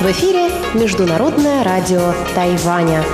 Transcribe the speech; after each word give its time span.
В 0.00 0.06
эфире 0.06 0.48
Международное 0.72 1.62
радио 1.62 2.14
Тайваня. 2.34 3.04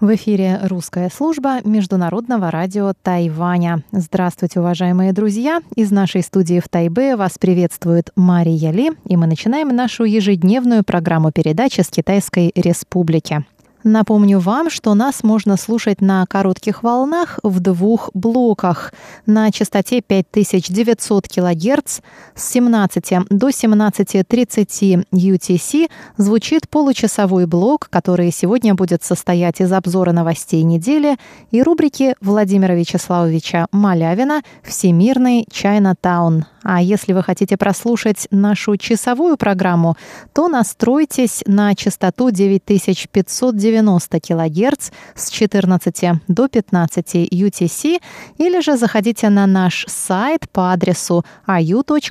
В 0.00 0.12
эфире 0.16 0.58
русская 0.64 1.08
служба 1.08 1.60
Международного 1.62 2.50
радио 2.50 2.92
Тайваня. 3.00 3.84
Здравствуйте, 3.92 4.58
уважаемые 4.58 5.12
друзья! 5.12 5.60
Из 5.76 5.92
нашей 5.92 6.24
студии 6.24 6.58
в 6.58 6.68
Тайбе 6.68 7.14
вас 7.14 7.38
приветствует 7.38 8.10
Мария 8.16 8.72
Ли, 8.72 8.90
и 9.04 9.16
мы 9.16 9.28
начинаем 9.28 9.68
нашу 9.68 10.02
ежедневную 10.02 10.82
программу 10.82 11.30
передачи 11.30 11.80
с 11.80 11.90
Китайской 11.90 12.50
Республики. 12.56 13.44
Напомню 13.84 14.40
вам, 14.40 14.70
что 14.70 14.94
нас 14.94 15.22
можно 15.22 15.56
слушать 15.56 16.00
на 16.00 16.26
коротких 16.26 16.82
волнах 16.82 17.38
в 17.44 17.60
двух 17.60 18.10
блоках 18.12 18.92
на 19.24 19.52
частоте 19.52 20.00
5900 20.00 21.28
кГц 21.28 22.00
с 22.34 22.50
17 22.50 23.28
до 23.30 23.48
17.30 23.48 25.06
UTC 25.12 25.90
звучит 26.16 26.68
получасовой 26.68 27.46
блок, 27.46 27.86
который 27.88 28.32
сегодня 28.32 28.74
будет 28.74 29.04
состоять 29.04 29.60
из 29.60 29.72
обзора 29.72 30.10
новостей 30.10 30.64
недели 30.64 31.16
и 31.52 31.62
рубрики 31.62 32.16
Владимира 32.20 32.74
Вячеславовича 32.74 33.68
Малявина 33.70 34.42
«Всемирный 34.64 35.46
Чайна-таун». 35.50 36.46
А 36.70 36.82
если 36.82 37.12
вы 37.12 37.22
хотите 37.22 37.56
прослушать 37.56 38.28
нашу 38.30 38.76
часовую 38.76 39.36
программу, 39.36 39.96
то 40.34 40.48
настройтесь 40.48 41.42
на 41.46 41.74
частоту 41.74 42.30
9590 42.30 43.52
кГц 43.82 44.90
с 45.14 45.30
14 45.30 46.20
до 46.28 46.48
15 46.48 47.14
UTC 47.14 48.00
или 48.38 48.60
же 48.60 48.76
заходите 48.76 49.28
на 49.28 49.46
наш 49.46 49.86
сайт 49.88 50.48
по 50.50 50.72
адресу 50.72 51.24
ru.rti.org.tw. 51.46 52.08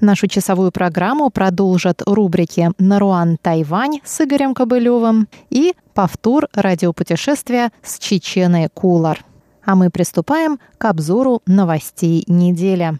Нашу 0.00 0.26
часовую 0.26 0.72
программу 0.72 1.30
продолжат 1.30 2.02
рубрики 2.06 2.70
«Наруан 2.78 3.36
Тайвань» 3.40 4.00
с 4.04 4.20
Игорем 4.20 4.54
Кобылевым 4.54 5.28
и 5.50 5.74
повтор 5.94 6.48
радиопутешествия 6.54 7.70
с 7.82 7.98
Чеченой 7.98 8.68
Кулар. 8.72 9.24
А 9.64 9.74
мы 9.74 9.90
приступаем 9.90 10.58
к 10.78 10.84
обзору 10.86 11.42
новостей 11.46 12.24
недели. 12.26 12.98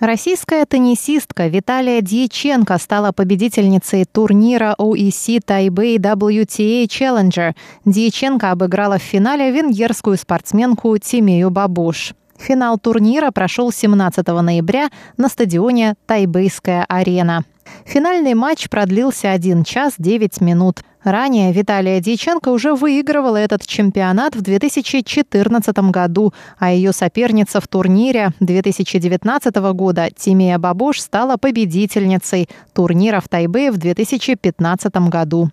Российская 0.00 0.64
теннисистка 0.64 1.48
Виталия 1.48 2.00
Дьяченко 2.00 2.78
стала 2.78 3.12
победительницей 3.12 4.06
турнира 4.06 4.74
OEC 4.78 5.44
Taipei 5.44 5.98
WTA 5.98 6.86
Challenger. 6.86 7.54
Дьяченко 7.84 8.50
обыграла 8.50 8.96
в 8.96 9.02
финале 9.02 9.50
венгерскую 9.50 10.16
спортсменку 10.16 10.96
Тимею 10.96 11.50
Бабуш. 11.50 12.14
Финал 12.38 12.78
турнира 12.78 13.30
прошел 13.30 13.70
17 13.70 14.26
ноября 14.26 14.88
на 15.18 15.28
стадионе 15.28 15.96
Тайбейская 16.06 16.86
арена. 16.88 17.44
Финальный 17.84 18.32
матч 18.32 18.70
продлился 18.70 19.30
1 19.30 19.64
час 19.64 19.94
9 19.98 20.40
минут. 20.40 20.80
Ранее 21.02 21.52
Виталия 21.52 21.98
Дьяченко 22.00 22.50
уже 22.50 22.74
выигрывала 22.74 23.38
этот 23.38 23.66
чемпионат 23.66 24.34
в 24.36 24.42
2014 24.42 25.78
году, 25.90 26.34
а 26.58 26.72
ее 26.72 26.92
соперница 26.92 27.60
в 27.62 27.68
турнире 27.68 28.32
2019 28.40 29.56
года 29.72 30.08
Тимея 30.14 30.58
Бабош 30.58 31.00
стала 31.00 31.38
победительницей 31.38 32.50
турнира 32.74 33.20
в 33.20 33.28
Тайбе 33.28 33.70
в 33.70 33.78
2015 33.78 34.94
году. 35.08 35.50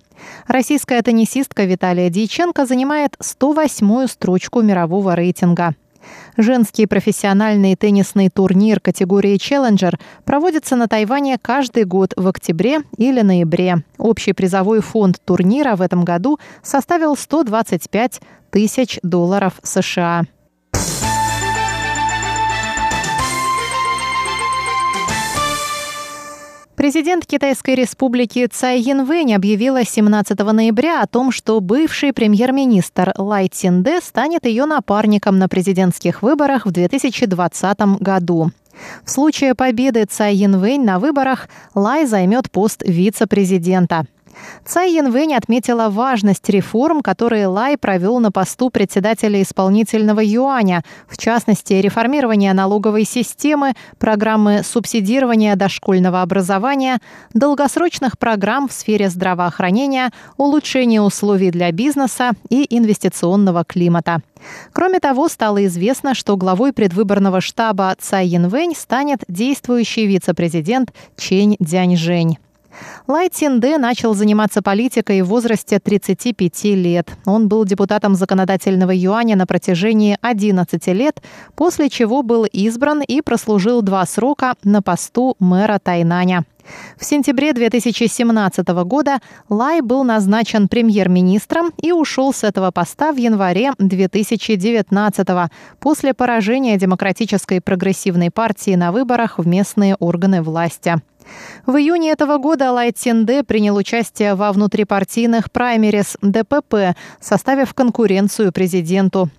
Российская 0.48 1.02
теннисистка 1.02 1.64
Виталия 1.64 2.10
Дьяченко 2.10 2.66
занимает 2.66 3.16
108-ю 3.22 4.08
строчку 4.08 4.62
мирового 4.62 5.16
рейтинга. 5.16 5.76
Женский 6.38 6.86
профессиональный 6.86 7.76
теннисный 7.76 8.30
турнир 8.30 8.80
категории 8.80 9.38
«Челленджер» 9.38 10.00
проводится 10.26 10.76
на 10.76 10.88
Тайване 10.88 11.38
каждый 11.42 11.86
год 11.86 12.14
в 12.16 12.28
октябре 12.28 12.82
или 12.98 13.22
ноябре. 13.22 13.84
Общий 13.98 14.34
призовой 14.34 14.82
фонд 14.82 15.20
турнира 15.24 15.76
в 15.76 15.82
этом 15.82 16.04
году 16.06 16.40
составил 16.62 17.16
125 17.16 18.22
тысяч 18.52 19.00
долларов 19.04 19.54
США. 19.64 20.24
Президент 26.78 27.26
Китайской 27.26 27.74
республики 27.74 28.46
Цай 28.46 28.80
Янвэнь 28.80 29.34
объявила 29.34 29.84
17 29.84 30.38
ноября 30.38 31.02
о 31.02 31.08
том, 31.08 31.32
что 31.32 31.60
бывший 31.60 32.14
премьер-министр 32.14 33.14
Лай 33.18 33.48
Цинде 33.48 34.00
станет 34.00 34.46
ее 34.46 34.66
напарником 34.66 35.40
на 35.40 35.50
президентских 35.50 36.22
выборах 36.22 36.68
в 36.68 36.72
2020 36.72 37.80
году. 38.00 38.52
В 39.04 39.10
случае 39.10 39.56
победы 39.56 40.06
Цай 40.06 40.36
Янвэнь 40.36 40.86
на 40.86 41.00
выборах 41.00 41.50
Лай 41.74 42.06
займет 42.06 42.52
пост 42.52 42.84
вице-президента. 42.86 44.06
Цай 44.66 44.94
Янвэнь 44.94 45.34
отметила 45.34 45.90
важность 45.90 46.50
реформ, 46.50 47.02
которые 47.02 47.48
Лай 47.48 47.78
провел 47.78 48.20
на 48.20 48.32
посту 48.32 48.70
председателя 48.70 49.42
исполнительного 49.42 50.22
юаня, 50.24 50.84
в 51.08 51.18
частности, 51.18 51.74
реформирование 51.74 52.54
налоговой 52.54 53.06
системы, 53.06 53.74
программы 53.98 54.62
субсидирования 54.64 55.56
дошкольного 55.56 56.22
образования, 56.22 57.00
долгосрочных 57.34 58.18
программ 58.18 58.68
в 58.68 58.74
сфере 58.74 59.10
здравоохранения, 59.10 60.12
улучшение 60.38 61.02
условий 61.02 61.52
для 61.52 61.72
бизнеса 61.72 62.32
и 62.50 62.66
инвестиционного 62.70 63.64
климата. 63.64 64.22
Кроме 64.72 65.00
того, 65.00 65.28
стало 65.30 65.66
известно, 65.66 66.14
что 66.14 66.38
главой 66.38 66.74
предвыборного 66.74 67.42
штаба 67.42 67.96
Цай 68.00 68.28
Янвэнь 68.28 68.76
станет 68.76 69.24
действующий 69.28 70.06
вице-президент 70.08 70.94
Чень 71.18 71.56
Дяньжэнь. 71.60 72.38
Лай 73.08 73.30
Цинде 73.30 73.78
начал 73.78 74.14
заниматься 74.14 74.62
политикой 74.62 75.22
в 75.22 75.28
возрасте 75.28 75.80
35 75.80 76.64
лет. 76.76 77.10
Он 77.26 77.48
был 77.48 77.66
депутатом 77.66 78.16
законодательного 78.16 78.92
юаня 78.94 79.36
на 79.36 79.46
протяжении 79.46 80.18
11 80.22 80.88
лет, 80.88 81.22
после 81.56 81.90
чего 81.90 82.24
был 82.24 82.46
избран 82.46 83.02
и 83.02 83.22
прослужил 83.22 83.82
два 83.82 84.06
срока 84.06 84.56
на 84.64 84.82
посту 84.82 85.36
мэра 85.40 85.80
Тайнаня. 85.82 86.46
В 86.98 87.06
сентябре 87.06 87.54
2017 87.54 88.68
года 88.84 89.20
Лай 89.50 89.82
был 89.82 90.04
назначен 90.04 90.68
премьер-министром 90.68 91.72
и 91.82 91.92
ушел 91.92 92.34
с 92.34 92.44
этого 92.44 92.72
поста 92.72 93.12
в 93.12 93.18
январе 93.18 93.72
2019 93.78 95.28
после 95.80 96.14
поражения 96.14 96.78
Демократической 96.78 97.62
прогрессивной 97.62 98.32
партии 98.32 98.76
на 98.76 98.92
выборах 98.92 99.40
в 99.40 99.48
местные 99.48 99.96
органы 99.96 100.42
власти. 100.42 101.02
В 101.66 101.76
июне 101.76 102.12
этого 102.12 102.38
года 102.38 102.72
Лай 102.72 102.92
Цинде 102.92 103.44
принял 103.44 103.76
участие 103.76 104.36
во 104.36 104.52
внутрипартийных 104.52 105.52
праймерис 105.52 106.18
ДПП, 106.22 106.96
составив 107.20 107.74
конкуренцию 107.74 108.52
президенту. 108.52 109.30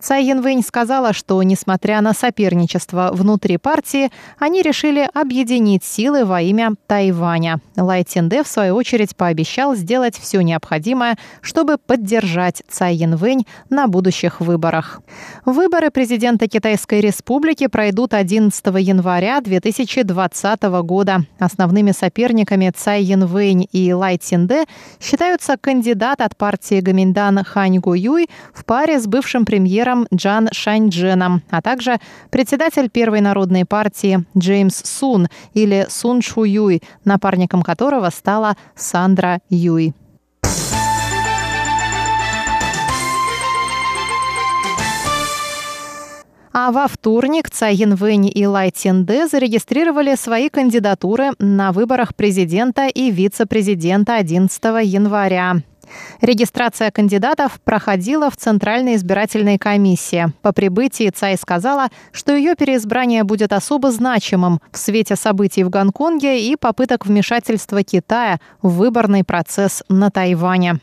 Цай 0.00 0.24
Янвэнь 0.24 0.62
сказала, 0.62 1.12
что, 1.12 1.42
несмотря 1.42 2.00
на 2.00 2.12
соперничество 2.12 3.10
внутри 3.12 3.56
партии, 3.56 4.10
они 4.38 4.62
решили 4.62 5.08
объединить 5.12 5.84
силы 5.84 6.24
во 6.24 6.40
имя 6.40 6.74
Тайваня. 6.86 7.60
Лай 7.76 8.04
Цинде, 8.04 8.42
в 8.42 8.48
свою 8.48 8.76
очередь, 8.76 9.16
пообещал 9.16 9.74
сделать 9.74 10.16
все 10.18 10.40
необходимое, 10.42 11.16
чтобы 11.40 11.78
поддержать 11.78 12.62
Цай 12.68 12.94
Янвэнь 12.94 13.46
на 13.70 13.88
будущих 13.88 14.40
выборах. 14.40 15.00
Выборы 15.44 15.90
президента 15.90 16.46
Китайской 16.46 17.00
Республики 17.00 17.66
пройдут 17.66 18.14
11 18.14 18.64
января 18.78 19.40
2020 19.40 20.62
года. 20.62 21.24
Основными 21.38 21.90
соперниками 21.90 22.72
Цай 22.74 23.02
Янвэнь 23.02 23.66
и 23.72 23.92
Лай 23.92 24.18
Цинде 24.18 24.64
считаются 25.00 25.56
кандидат 25.56 26.20
от 26.20 26.36
партии 26.36 26.80
Гаминдан 26.80 27.42
Хань 27.44 27.78
Гуюй 27.78 28.28
в 28.52 28.64
паре 28.64 29.00
с 29.00 29.06
бывшим 29.06 29.44
премьером 29.44 29.63
премьером 29.64 30.06
Джан 30.14 30.50
Шаньдженом, 30.52 31.42
а 31.48 31.62
также 31.62 31.96
председатель 32.30 32.90
Первой 32.90 33.22
народной 33.22 33.64
партии 33.64 34.24
Джеймс 34.36 34.82
Сун 34.84 35.28
или 35.54 35.86
Сун 35.88 36.20
Шу 36.20 36.44
Юй, 36.44 36.82
напарником 37.06 37.62
которого 37.62 38.10
стала 38.10 38.56
Сандра 38.76 39.40
Юй. 39.48 39.94
А 46.52 46.70
во 46.70 46.86
вторник 46.86 47.48
Цай 47.50 47.74
Янвэнь 47.74 48.30
и 48.32 48.46
Лай 48.46 48.70
Цинде 48.70 49.26
зарегистрировали 49.26 50.14
свои 50.14 50.50
кандидатуры 50.50 51.30
на 51.38 51.72
выборах 51.72 52.14
президента 52.14 52.86
и 52.86 53.10
вице-президента 53.10 54.16
11 54.16 54.62
января. 54.84 55.62
Регистрация 56.20 56.90
кандидатов 56.90 57.60
проходила 57.62 58.30
в 58.30 58.36
Центральной 58.36 58.96
избирательной 58.96 59.58
комиссии. 59.58 60.32
По 60.42 60.52
прибытии 60.52 61.10
Цай 61.10 61.36
сказала, 61.36 61.88
что 62.12 62.34
ее 62.34 62.54
переизбрание 62.54 63.24
будет 63.24 63.52
особо 63.52 63.90
значимым 63.90 64.60
в 64.72 64.78
свете 64.78 65.16
событий 65.16 65.64
в 65.64 65.70
Гонконге 65.70 66.40
и 66.40 66.56
попыток 66.56 67.06
вмешательства 67.06 67.82
Китая 67.82 68.38
в 68.62 68.76
выборный 68.76 69.24
процесс 69.24 69.82
на 69.88 70.10
Тайване. 70.10 70.80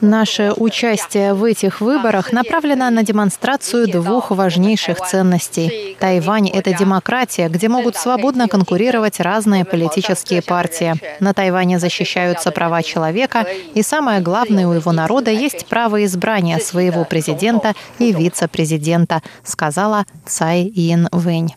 Наше 0.00 0.52
участие 0.56 1.34
в 1.34 1.44
этих 1.44 1.80
выборах 1.80 2.32
направлено 2.32 2.90
на 2.90 3.02
демонстрацию 3.02 3.88
двух 3.88 4.30
важнейших 4.30 5.00
ценностей. 5.00 5.96
Тайвань– 5.98 6.48
это 6.54 6.74
демократия, 6.74 7.48
где 7.48 7.68
могут 7.68 7.96
свободно 7.96 8.48
конкурировать 8.48 9.20
разные 9.20 9.64
политические 9.64 10.42
партии. 10.42 10.94
На 11.20 11.32
Тайване 11.32 11.78
защищаются 11.78 12.50
права 12.50 12.82
человека, 12.82 13.46
и 13.74 13.82
самое 13.82 14.20
главное, 14.20 14.66
у 14.66 14.72
его 14.72 14.92
народа 14.92 15.30
есть 15.30 15.66
право 15.66 16.04
избрания 16.04 16.58
своего 16.58 17.04
президента 17.04 17.74
и 17.98 18.12
вице-президента, 18.12 19.22
сказала 19.44 20.04
Цай 20.26 20.70
Ин 20.74 21.08
Вэнь. 21.12 21.54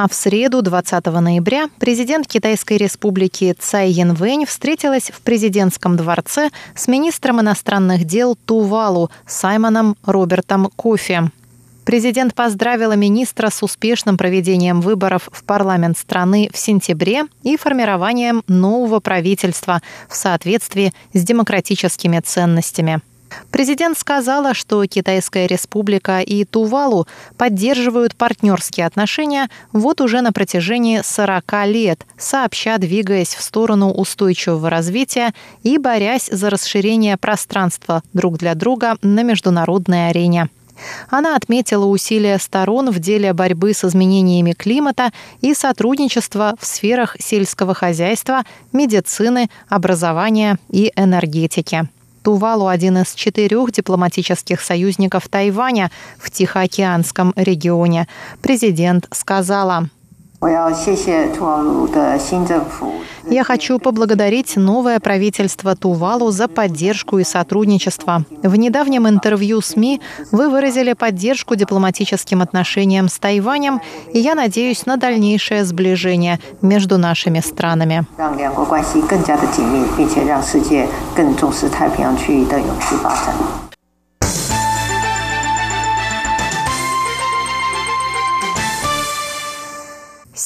А 0.00 0.06
в 0.06 0.14
среду, 0.14 0.62
20 0.62 1.06
ноября, 1.06 1.68
президент 1.80 2.28
Китайской 2.28 2.76
республики 2.76 3.52
Цай 3.58 3.90
Янвэнь 3.90 4.46
встретилась 4.46 5.10
в 5.10 5.20
президентском 5.22 5.96
дворце 5.96 6.50
с 6.76 6.86
министром 6.86 7.40
иностранных 7.40 8.04
дел 8.04 8.36
Тувалу 8.36 9.10
Саймоном 9.26 9.96
Робертом 10.04 10.70
Кофи. 10.76 11.32
Президент 11.84 12.36
поздравила 12.36 12.92
министра 12.92 13.50
с 13.50 13.60
успешным 13.64 14.16
проведением 14.16 14.80
выборов 14.80 15.28
в 15.32 15.42
парламент 15.42 15.98
страны 15.98 16.48
в 16.52 16.58
сентябре 16.58 17.24
и 17.42 17.56
формированием 17.56 18.44
нового 18.46 19.00
правительства 19.00 19.82
в 20.08 20.14
соответствии 20.14 20.94
с 21.12 21.24
демократическими 21.24 22.20
ценностями. 22.20 23.00
Президент 23.50 23.98
сказала, 23.98 24.54
что 24.54 24.84
Китайская 24.86 25.46
республика 25.46 26.20
и 26.20 26.44
Тувалу 26.44 27.06
поддерживают 27.36 28.14
партнерские 28.14 28.86
отношения 28.86 29.48
вот 29.72 30.00
уже 30.00 30.20
на 30.20 30.32
протяжении 30.32 31.00
40 31.02 31.66
лет, 31.66 32.06
сообща 32.18 32.78
двигаясь 32.78 33.34
в 33.34 33.42
сторону 33.42 33.90
устойчивого 33.90 34.70
развития 34.70 35.32
и 35.62 35.78
борясь 35.78 36.28
за 36.30 36.50
расширение 36.50 37.16
пространства 37.16 38.02
друг 38.12 38.38
для 38.38 38.54
друга 38.54 38.96
на 39.02 39.22
международной 39.22 40.10
арене. 40.10 40.48
Она 41.10 41.36
отметила 41.36 41.86
усилия 41.86 42.38
сторон 42.38 42.90
в 42.90 42.98
деле 42.98 43.32
борьбы 43.32 43.74
с 43.74 43.84
изменениями 43.84 44.52
климата 44.52 45.10
и 45.40 45.54
сотрудничества 45.54 46.54
в 46.60 46.66
сферах 46.66 47.16
сельского 47.18 47.74
хозяйства, 47.74 48.44
медицины, 48.72 49.48
образования 49.68 50.58
и 50.70 50.92
энергетики. 50.94 51.88
Тувалу– 52.28 52.66
один 52.68 52.98
из 52.98 53.14
четырех 53.14 53.72
дипломатических 53.72 54.60
союзников 54.60 55.28
Тайваня 55.30 55.90
в 56.18 56.30
Тихоокеанском 56.30 57.32
регионе. 57.36 58.06
Президент 58.42 59.08
сказала. 59.12 59.88
Я 63.28 63.42
хочу 63.42 63.80
поблагодарить 63.80 64.56
новое 64.56 65.00
правительство 65.00 65.74
Тувалу 65.74 66.30
за 66.30 66.46
поддержку 66.46 67.18
и 67.18 67.24
сотрудничество. 67.24 68.24
В 68.42 68.54
недавнем 68.54 69.08
интервью 69.08 69.60
СМИ 69.60 70.00
вы 70.30 70.48
выразили 70.48 70.92
поддержку 70.92 71.56
дипломатическим 71.56 72.40
отношениям 72.40 73.08
с 73.08 73.18
Тайванем, 73.18 73.80
и 74.12 74.20
я 74.20 74.36
надеюсь 74.36 74.86
на 74.86 74.96
дальнейшее 74.96 75.64
сближение 75.64 76.38
между 76.62 76.98
нашими 76.98 77.40
странами. 77.40 78.06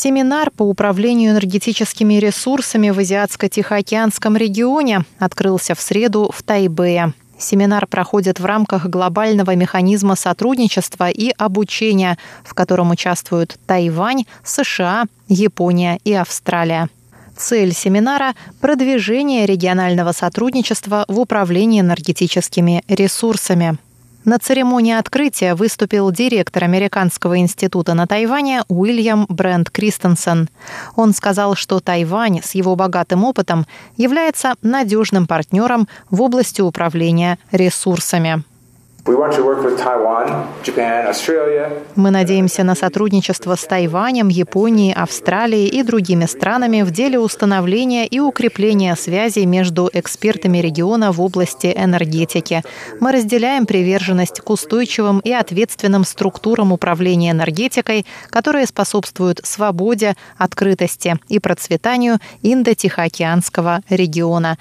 Семинар 0.02 0.50
по 0.50 0.64
управлению 0.64 1.30
энергетическими 1.30 2.14
ресурсами 2.14 2.90
в 2.90 2.98
Азиатско-Тихоокеанском 2.98 4.36
регионе 4.36 5.04
открылся 5.20 5.76
в 5.76 5.80
среду 5.80 6.28
в 6.34 6.42
Тайбэе. 6.42 7.12
Семинар 7.38 7.86
проходит 7.86 8.40
в 8.40 8.44
рамках 8.44 8.86
глобального 8.86 9.54
механизма 9.54 10.16
сотрудничества 10.16 11.08
и 11.08 11.30
обучения, 11.38 12.18
в 12.42 12.52
котором 12.52 12.90
участвуют 12.90 13.56
Тайвань, 13.64 14.24
США, 14.42 15.04
Япония 15.28 16.00
и 16.02 16.12
Австралия. 16.14 16.88
Цель 17.36 17.72
семинара– 17.72 18.34
продвижение 18.60 19.46
регионального 19.46 20.10
сотрудничества 20.10 21.04
в 21.06 21.20
управлении 21.20 21.80
энергетическими 21.80 22.82
ресурсами. 22.88 23.78
На 24.24 24.38
церемонии 24.38 24.94
открытия 24.94 25.56
выступил 25.56 26.12
директор 26.12 26.62
Американского 26.62 27.38
института 27.38 27.94
на 27.94 28.06
Тайване 28.06 28.62
Уильям 28.68 29.26
Брент 29.28 29.68
Кристенсен. 29.68 30.48
Он 30.94 31.12
сказал, 31.12 31.56
что 31.56 31.80
Тайвань 31.80 32.40
с 32.40 32.54
его 32.54 32.76
богатым 32.76 33.24
опытом 33.24 33.66
является 33.96 34.54
надежным 34.62 35.26
партнером 35.26 35.88
в 36.08 36.22
области 36.22 36.60
управления 36.60 37.40
ресурсами. 37.50 38.44
Мы 41.96 42.10
надеемся 42.12 42.62
на 42.62 42.76
сотрудничество 42.76 43.56
с 43.56 43.64
Тайванем, 43.64 44.28
Японией, 44.28 44.94
Австралией 44.94 45.66
и 45.66 45.82
другими 45.82 46.26
странами 46.26 46.82
в 46.82 46.92
деле 46.92 47.18
установления 47.18 48.06
и 48.06 48.20
укрепления 48.20 48.94
связей 48.94 49.44
между 49.44 49.90
экспертами 49.92 50.58
региона 50.58 51.10
в 51.10 51.20
области 51.20 51.74
энергетики. 51.76 52.62
Мы 53.00 53.10
разделяем 53.10 53.66
приверженность 53.66 54.40
к 54.40 54.48
устойчивым 54.48 55.18
и 55.18 55.32
ответственным 55.32 56.04
структурам 56.04 56.72
управления 56.72 57.32
энергетикой, 57.32 58.06
которые 58.30 58.66
способствуют 58.66 59.40
свободе, 59.42 60.14
открытости 60.38 61.16
и 61.28 61.40
процветанию 61.40 62.18
Индо-Тихоокеанского 62.42 63.80
региона. 63.88 64.58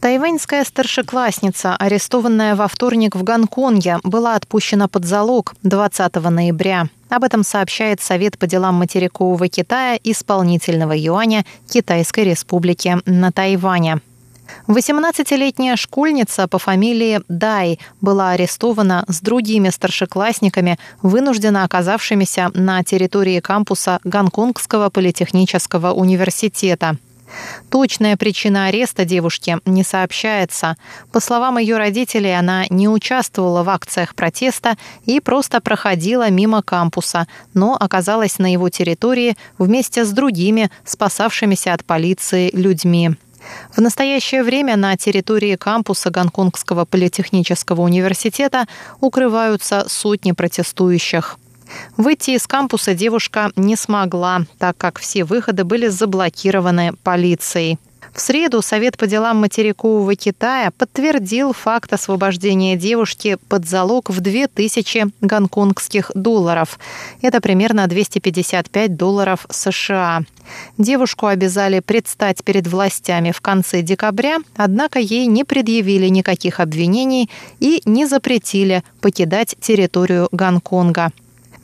Тайваньская 0.00 0.64
старшеклассница, 0.64 1.74
арестованная 1.74 2.54
во 2.54 2.68
вторник 2.68 3.16
в 3.16 3.22
Гонконге, 3.22 3.98
была 4.04 4.34
отпущена 4.34 4.88
под 4.88 5.04
залог 5.04 5.54
20 5.62 6.14
ноября. 6.16 6.88
Об 7.08 7.24
этом 7.24 7.42
сообщает 7.42 8.00
Совет 8.00 8.38
по 8.38 8.46
делам 8.46 8.74
материкового 8.74 9.48
Китая 9.48 9.98
исполнительного 10.04 10.92
юаня 10.92 11.44
Китайской 11.68 12.24
республики 12.24 12.98
на 13.06 13.32
Тайване. 13.32 14.00
18-летняя 14.68 15.76
школьница 15.76 16.46
по 16.46 16.58
фамилии 16.58 17.20
Дай 17.28 17.78
была 18.00 18.30
арестована 18.30 19.04
с 19.08 19.20
другими 19.20 19.70
старшеклассниками, 19.70 20.78
вынужденно 21.02 21.64
оказавшимися 21.64 22.50
на 22.54 22.84
территории 22.84 23.40
кампуса 23.40 23.98
Гонконгского 24.04 24.90
политехнического 24.90 25.92
университета. 25.92 26.96
Точная 27.70 28.16
причина 28.16 28.66
ареста 28.66 29.04
девушки 29.04 29.58
не 29.64 29.82
сообщается. 29.82 30.76
По 31.12 31.20
словам 31.20 31.58
ее 31.58 31.76
родителей, 31.76 32.36
она 32.38 32.66
не 32.70 32.88
участвовала 32.88 33.62
в 33.62 33.68
акциях 33.68 34.14
протеста 34.14 34.76
и 35.04 35.20
просто 35.20 35.60
проходила 35.60 36.30
мимо 36.30 36.62
кампуса, 36.62 37.26
но 37.54 37.76
оказалась 37.78 38.38
на 38.38 38.52
его 38.52 38.68
территории 38.68 39.36
вместе 39.58 40.04
с 40.04 40.10
другими 40.10 40.70
спасавшимися 40.84 41.72
от 41.72 41.84
полиции 41.84 42.50
людьми. 42.52 43.16
В 43.74 43.80
настоящее 43.80 44.42
время 44.42 44.76
на 44.76 44.96
территории 44.96 45.56
кампуса 45.56 46.10
Гонконгского 46.10 46.84
политехнического 46.84 47.82
университета 47.82 48.66
укрываются 49.00 49.86
сотни 49.88 50.32
протестующих. 50.32 51.38
Выйти 51.96 52.32
из 52.32 52.46
кампуса 52.46 52.94
девушка 52.94 53.50
не 53.56 53.76
смогла, 53.76 54.42
так 54.58 54.76
как 54.76 54.98
все 54.98 55.24
выходы 55.24 55.64
были 55.64 55.88
заблокированы 55.88 56.92
полицией. 57.02 57.78
В 58.16 58.20
среду 58.20 58.62
Совет 58.62 58.96
по 58.96 59.06
делам 59.06 59.38
материкового 59.38 60.14
Китая 60.14 60.70
подтвердил 60.70 61.52
факт 61.52 61.92
освобождения 61.92 62.74
девушки 62.74 63.36
под 63.48 63.68
залог 63.68 64.08
в 64.08 64.20
2000 64.20 65.08
гонконгских 65.20 66.12
долларов. 66.14 66.78
Это 67.20 67.42
примерно 67.42 67.86
255 67.86 68.96
долларов 68.96 69.46
США. 69.50 70.22
Девушку 70.78 71.26
обязали 71.26 71.80
предстать 71.80 72.42
перед 72.42 72.66
властями 72.66 73.32
в 73.32 73.42
конце 73.42 73.82
декабря, 73.82 74.38
однако 74.56 74.98
ей 74.98 75.26
не 75.26 75.44
предъявили 75.44 76.08
никаких 76.08 76.60
обвинений 76.60 77.28
и 77.60 77.82
не 77.84 78.06
запретили 78.06 78.82
покидать 79.02 79.56
территорию 79.60 80.28
Гонконга. 80.32 81.12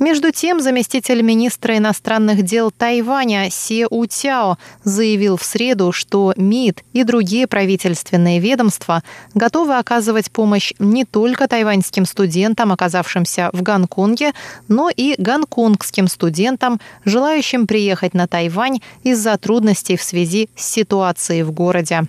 Между 0.03 0.33
тем, 0.33 0.61
заместитель 0.61 1.23
министра 1.23 1.77
иностранных 1.77 2.43
дел 2.43 2.73
Тайваня 2.73 3.49
Се 3.53 3.87
Утяо 3.89 4.59
заявил 4.83 5.37
в 5.37 5.45
среду, 5.45 5.93
что 5.93 6.35
МИД 6.37 6.83
и 6.93 7.05
другие 7.05 7.47
правительственные 7.47 8.41
ведомства 8.41 9.05
готовы 9.35 9.79
оказывать 9.79 10.33
помощь 10.33 10.73
не 10.81 11.05
только 11.05 11.47
тайваньским 11.47 12.05
студентам, 12.05 12.73
оказавшимся 12.73 13.51
в 13.53 13.63
Гонконге, 13.63 14.33
но 14.67 14.91
и 14.91 15.15
гонконгским 15.19 16.09
студентам, 16.09 16.81
желающим 17.05 17.69
приехать 17.69 18.13
на 18.13 18.27
Тайвань 18.27 18.81
из-за 19.05 19.39
трудностей 19.39 19.97
в 19.97 20.03
связи 20.03 20.51
с 20.57 20.65
ситуацией 20.65 21.45
в 21.45 21.53
городе. 21.53 22.09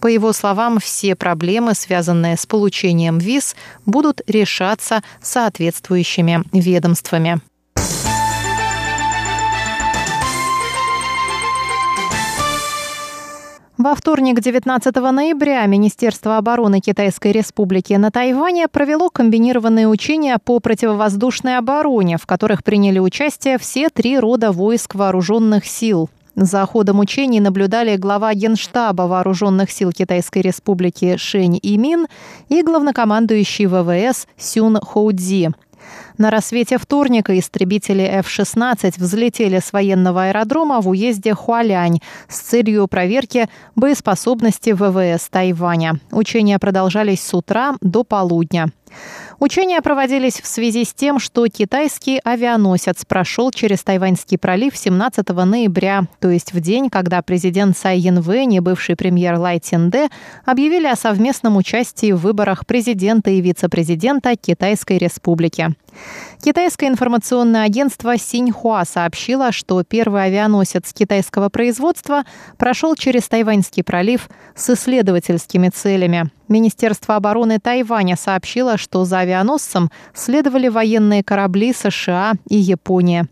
По 0.00 0.06
его 0.06 0.32
словам, 0.32 0.78
все 0.78 1.14
проблемы, 1.14 1.74
связанные 1.74 2.36
с 2.36 2.46
получением 2.46 3.18
виз, 3.18 3.56
будут 3.86 4.20
решаться 4.26 5.02
соответствующими 5.20 6.42
ведомствами. 6.52 7.40
Во 13.84 13.94
вторник, 13.94 14.40
19 14.40 14.94
ноября, 14.94 15.66
Министерство 15.66 16.38
обороны 16.38 16.80
Китайской 16.80 17.32
Республики 17.32 17.92
на 17.92 18.10
Тайване 18.10 18.66
провело 18.66 19.10
комбинированные 19.10 19.88
учения 19.88 20.38
по 20.42 20.58
противовоздушной 20.58 21.58
обороне, 21.58 22.16
в 22.16 22.24
которых 22.24 22.64
приняли 22.64 22.98
участие 22.98 23.58
все 23.58 23.90
три 23.90 24.18
рода 24.18 24.52
войск 24.52 24.94
вооруженных 24.94 25.66
сил. 25.66 26.08
За 26.36 26.66
ходом 26.66 26.98
учений 26.98 27.40
наблюдали 27.40 27.96
глава 27.96 28.34
Генштаба 28.34 29.02
Вооруженных 29.02 29.70
сил 29.70 29.92
Китайской 29.92 30.40
Республики 30.40 31.16
Шень 31.16 31.60
Имин 31.62 32.06
и 32.48 32.62
главнокомандующий 32.62 33.66
ВВС 33.66 34.26
Сюн 34.36 34.78
Хоудзи. 34.80 35.52
На 36.18 36.30
рассвете 36.30 36.78
вторника 36.78 37.38
истребители 37.38 38.02
F-16 38.02 38.94
взлетели 38.96 39.60
с 39.60 39.72
военного 39.72 40.24
аэродрома 40.24 40.80
в 40.80 40.88
уезде 40.88 41.34
Хуалянь 41.34 42.00
с 42.28 42.40
целью 42.40 42.88
проверки 42.88 43.48
боеспособности 43.76 44.70
ВВС 44.70 45.28
Тайваня. 45.28 46.00
Учения 46.10 46.58
продолжались 46.58 47.22
с 47.22 47.32
утра 47.34 47.76
до 47.80 48.02
полудня. 48.02 48.70
Учения 49.40 49.80
проводились 49.82 50.40
в 50.40 50.46
связи 50.46 50.84
с 50.84 50.94
тем, 50.94 51.18
что 51.18 51.46
китайский 51.48 52.20
авианосец 52.24 53.04
прошел 53.04 53.50
через 53.50 53.82
Тайваньский 53.82 54.38
пролив 54.38 54.76
17 54.76 55.28
ноября, 55.28 56.04
то 56.20 56.30
есть 56.30 56.52
в 56.52 56.60
день, 56.60 56.88
когда 56.88 57.20
президент 57.22 57.76
Цай 57.76 57.98
Янвэнь 57.98 58.54
и 58.54 58.60
бывший 58.60 58.96
премьер 58.96 59.38
Лай 59.38 59.58
Цинде 59.58 60.08
объявили 60.44 60.86
о 60.86 60.96
совместном 60.96 61.56
участии 61.56 62.12
в 62.12 62.18
выборах 62.18 62.66
президента 62.66 63.30
и 63.30 63.40
вице-президента 63.40 64.36
Китайской 64.36 64.98
Республики. 64.98 65.74
Китайское 66.42 66.88
информационное 66.88 67.64
агентство 67.64 68.18
Синьхуа 68.18 68.84
сообщило, 68.84 69.52
что 69.52 69.82
первый 69.82 70.24
авианосец 70.24 70.92
китайского 70.92 71.48
производства 71.48 72.24
прошел 72.58 72.94
через 72.94 73.28
Тайваньский 73.28 73.82
пролив 73.82 74.28
с 74.54 74.70
исследовательскими 74.70 75.68
целями. 75.68 76.30
Министерство 76.48 77.16
обороны 77.16 77.58
Тайваня 77.58 78.16
сообщило, 78.16 78.76
что 78.76 79.04
за 79.04 79.20
авианосцем 79.20 79.90
следовали 80.12 80.68
военные 80.68 81.24
корабли 81.24 81.72
США 81.72 82.34
и 82.48 82.56
Япония. 82.56 83.26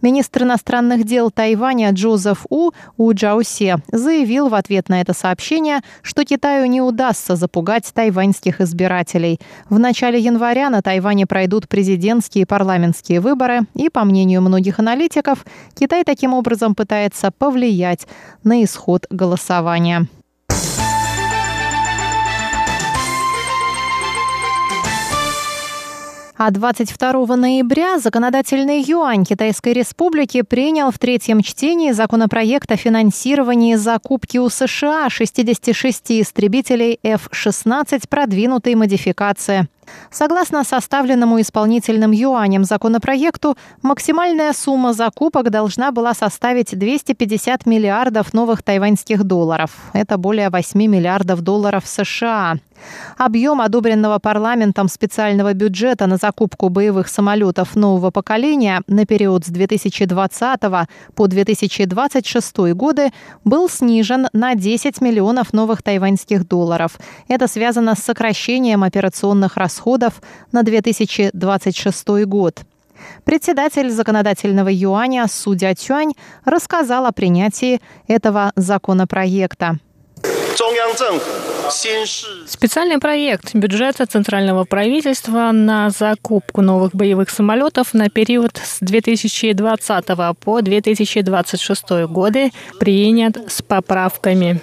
Министр 0.00 0.42
иностранных 0.42 1.04
дел 1.04 1.30
Тайваня 1.30 1.90
Джозеф 1.92 2.46
У 2.50 2.70
У 2.96 3.12
Джаусе 3.12 3.78
заявил 3.90 4.48
в 4.48 4.54
ответ 4.54 4.88
на 4.88 5.00
это 5.00 5.14
сообщение, 5.14 5.80
что 6.02 6.24
Китаю 6.24 6.66
не 6.66 6.80
удастся 6.80 7.36
запугать 7.36 7.90
тайваньских 7.94 8.60
избирателей. 8.60 9.40
В 9.68 9.78
начале 9.78 10.18
января 10.18 10.70
на 10.70 10.82
Тайване 10.82 11.26
пройдут 11.26 11.68
президентские 11.68 12.42
и 12.42 12.46
парламентские 12.46 13.20
выборы, 13.20 13.60
и, 13.74 13.88
по 13.88 14.04
мнению 14.04 14.42
многих 14.42 14.78
аналитиков, 14.78 15.44
Китай 15.74 16.04
таким 16.04 16.34
образом 16.34 16.74
пытается 16.74 17.30
повлиять 17.30 18.06
на 18.44 18.62
исход 18.64 19.06
голосования. 19.10 20.06
А 26.44 26.50
22 26.50 27.36
ноября 27.36 28.00
законодательный 28.00 28.82
юань 28.82 29.24
Китайской 29.24 29.74
Республики 29.74 30.42
принял 30.42 30.90
в 30.90 30.98
третьем 30.98 31.40
чтении 31.40 31.92
законопроект 31.92 32.72
о 32.72 32.76
финансировании 32.76 33.76
закупки 33.76 34.38
у 34.38 34.48
США 34.48 35.08
66 35.08 36.10
истребителей 36.20 36.98
F-16 37.04 38.08
продвинутой 38.08 38.74
модификации. 38.74 39.68
Согласно 40.10 40.62
составленному 40.64 41.40
исполнительным 41.40 42.12
юанем 42.12 42.64
законопроекту, 42.64 43.56
максимальная 43.82 44.52
сумма 44.52 44.92
закупок 44.92 45.50
должна 45.50 45.90
была 45.90 46.14
составить 46.14 46.78
250 46.78 47.66
миллиардов 47.66 48.34
новых 48.34 48.62
тайваньских 48.62 49.24
долларов. 49.24 49.70
Это 49.92 50.18
более 50.18 50.50
8 50.50 50.78
миллиардов 50.86 51.40
долларов 51.40 51.84
США. 51.86 52.56
Объем 53.16 53.60
одобренного 53.60 54.18
парламентом 54.18 54.88
специального 54.88 55.52
бюджета 55.52 56.06
на 56.06 56.16
закупку 56.16 56.68
боевых 56.68 57.08
самолетов 57.08 57.76
нового 57.76 58.10
поколения 58.10 58.82
на 58.88 59.06
период 59.06 59.46
с 59.46 59.48
2020 59.48 60.60
по 61.14 61.26
2026 61.28 62.56
годы 62.74 63.12
был 63.44 63.68
снижен 63.68 64.28
на 64.32 64.56
10 64.56 65.00
миллионов 65.00 65.52
новых 65.52 65.82
тайваньских 65.82 66.46
долларов. 66.48 66.98
Это 67.28 67.46
связано 67.46 67.94
с 67.94 68.00
сокращением 68.00 68.82
операционных 68.82 69.56
расходов 69.56 69.71
на 70.52 70.62
2026 70.62 72.08
год. 72.26 72.60
Председатель 73.24 73.90
законодательного 73.90 74.68
юаня 74.70 75.26
Судя 75.28 75.74
Тюань 75.74 76.12
рассказал 76.44 77.06
о 77.06 77.12
принятии 77.12 77.80
этого 78.06 78.52
законопроекта. 78.56 79.78
Специальный 82.46 82.98
проект 82.98 83.54
бюджета 83.54 84.06
Центрального 84.06 84.64
правительства 84.64 85.50
на 85.52 85.90
закупку 85.90 86.60
новых 86.60 86.94
боевых 86.94 87.30
самолетов 87.30 87.94
на 87.94 88.10
период 88.10 88.58
с 88.62 88.78
2020 88.80 90.04
по 90.44 90.60
2026 90.60 91.90
годы 92.08 92.52
принят 92.78 93.38
с 93.50 93.62
поправками. 93.62 94.60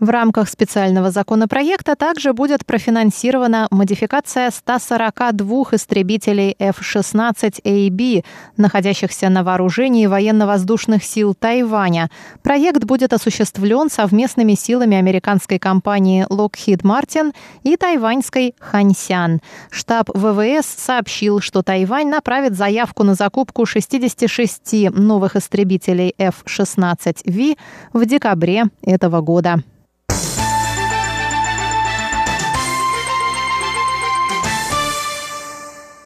В 0.00 0.08
рамках 0.08 0.48
специального 0.48 1.10
законопроекта 1.10 1.94
также 1.94 2.32
будет 2.32 2.64
профинансирована 2.64 3.68
модификация 3.70 4.50
142 4.50 5.64
истребителей 5.72 6.56
F-16AB, 6.58 8.24
находящихся 8.56 9.28
на 9.28 9.44
вооружении 9.44 10.06
военно-воздушных 10.06 11.04
сил 11.04 11.34
Тайваня. 11.34 12.10
Проект 12.42 12.84
будет 12.84 13.12
осуществлен 13.12 13.90
совместными 13.90 14.54
силами 14.54 14.96
американской 14.96 15.58
компании 15.58 16.24
Lockheed 16.30 16.80
Martin 16.80 17.34
и 17.62 17.76
тайваньской 17.76 18.54
Ханьсян. 18.58 19.40
Штаб 19.70 20.08
ВВС 20.14 20.64
сообщил, 20.78 21.40
что 21.40 21.62
Тайвань 21.62 22.08
направит 22.08 22.56
заявку 22.56 23.04
на 23.04 23.12
закупку 23.12 23.66
66 23.66 24.90
новых 24.92 25.36
истребителей 25.36 26.14
F-16V 26.16 27.58
в 27.92 28.06
декабре 28.06 28.64
этого 28.82 29.20
года. 29.20 29.62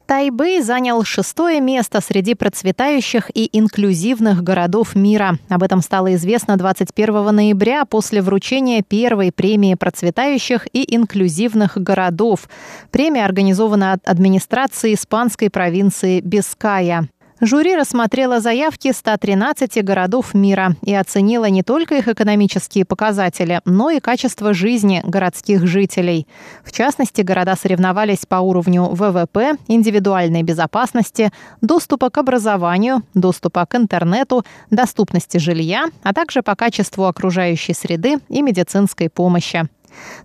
Тайбэй 0.05 0.61
занял 0.61 1.03
шестое 1.03 1.59
место 1.59 1.99
среди 1.99 2.35
процветающих 2.35 3.31
и 3.33 3.49
инклюзивных 3.51 4.43
городов 4.43 4.93
мира. 4.93 5.39
Об 5.49 5.63
этом 5.63 5.81
стало 5.81 6.13
известно 6.13 6.57
21 6.57 7.35
ноября 7.35 7.85
после 7.85 8.21
вручения 8.21 8.83
первой 8.83 9.31
премии 9.31 9.73
процветающих 9.73 10.67
и 10.73 10.95
инклюзивных 10.95 11.77
городов. 11.77 12.47
Премия 12.91 13.25
организована 13.25 13.93
от 13.93 14.07
администрации 14.07 14.93
испанской 14.93 15.49
провинции 15.49 16.21
Биская. 16.21 17.09
Жюри 17.41 17.75
рассмотрело 17.75 18.39
заявки 18.39 18.93
113 18.93 19.83
городов 19.83 20.33
мира 20.33 20.75
и 20.83 20.95
оценило 20.95 21.49
не 21.49 21.63
только 21.63 21.95
их 21.95 22.07
экономические 22.07 22.85
показатели, 22.85 23.59
но 23.65 23.89
и 23.89 23.99
качество 23.99 24.53
жизни 24.53 25.01
городских 25.05 25.67
жителей. 25.67 26.27
В 26.63 26.71
частности, 26.71 27.21
города 27.21 27.57
соревновались 27.57 28.25
по 28.25 28.37
уровню 28.37 28.83
ВВП, 28.85 29.57
индивидуальной 29.67 30.43
безопасности, 30.43 31.33
доступа 31.59 32.09
к 32.09 32.17
образованию, 32.17 33.03
доступа 33.13 33.65
к 33.65 33.75
интернету, 33.75 34.45
доступности 34.71 35.37
жилья, 35.37 35.87
а 36.03 36.13
также 36.13 36.41
по 36.41 36.55
качеству 36.55 37.03
окружающей 37.03 37.73
среды 37.73 38.19
и 38.29 38.41
медицинской 38.41 39.09
помощи. 39.09 39.67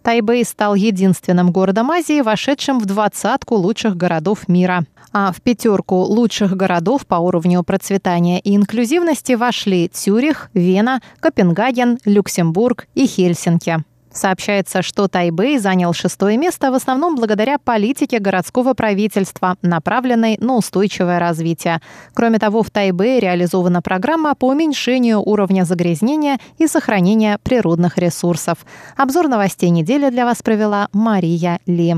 Тайбэй 0.02 0.44
стал 0.44 0.74
единственным 0.74 1.50
городом 1.52 1.90
Азии, 1.90 2.20
вошедшим 2.20 2.78
в 2.78 2.86
двадцатку 2.86 3.56
лучших 3.56 3.96
городов 3.96 4.48
мира. 4.48 4.84
А 5.12 5.32
в 5.32 5.40
пятерку 5.42 5.96
лучших 5.96 6.56
городов 6.56 7.06
по 7.06 7.16
уровню 7.16 7.62
процветания 7.62 8.38
и 8.40 8.54
инклюзивности 8.54 9.32
вошли 9.32 9.88
Цюрих, 9.88 10.50
Вена, 10.54 11.00
Копенгаген, 11.20 11.98
Люксембург 12.04 12.86
и 12.94 13.06
Хельсинки. 13.06 13.84
Сообщается, 14.12 14.82
что 14.82 15.06
Тайбэй 15.08 15.58
занял 15.58 15.92
шестое 15.92 16.36
место 16.36 16.70
в 16.70 16.74
основном 16.74 17.16
благодаря 17.16 17.58
политике 17.58 18.18
городского 18.18 18.74
правительства, 18.74 19.56
направленной 19.62 20.36
на 20.40 20.56
устойчивое 20.56 21.18
развитие. 21.18 21.80
Кроме 22.12 22.38
того, 22.38 22.62
в 22.62 22.70
Тайбэе 22.70 23.20
реализована 23.20 23.82
программа 23.82 24.34
по 24.34 24.48
уменьшению 24.48 25.20
уровня 25.20 25.64
загрязнения 25.64 26.38
и 26.58 26.66
сохранения 26.66 27.38
природных 27.42 27.98
ресурсов. 27.98 28.58
Обзор 28.96 29.28
новостей 29.28 29.70
недели 29.70 30.10
для 30.10 30.24
вас 30.24 30.42
провела 30.42 30.88
Мария 30.92 31.60
Ли. 31.66 31.96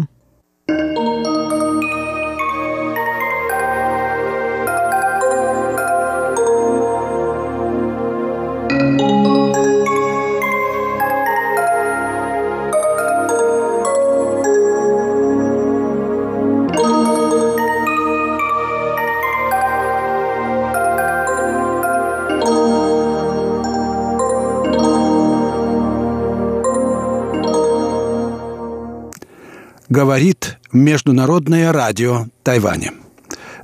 Говорит 29.93 30.57
Международное 30.73 31.71
радио 31.71 32.25
Тайваня. 32.43 32.95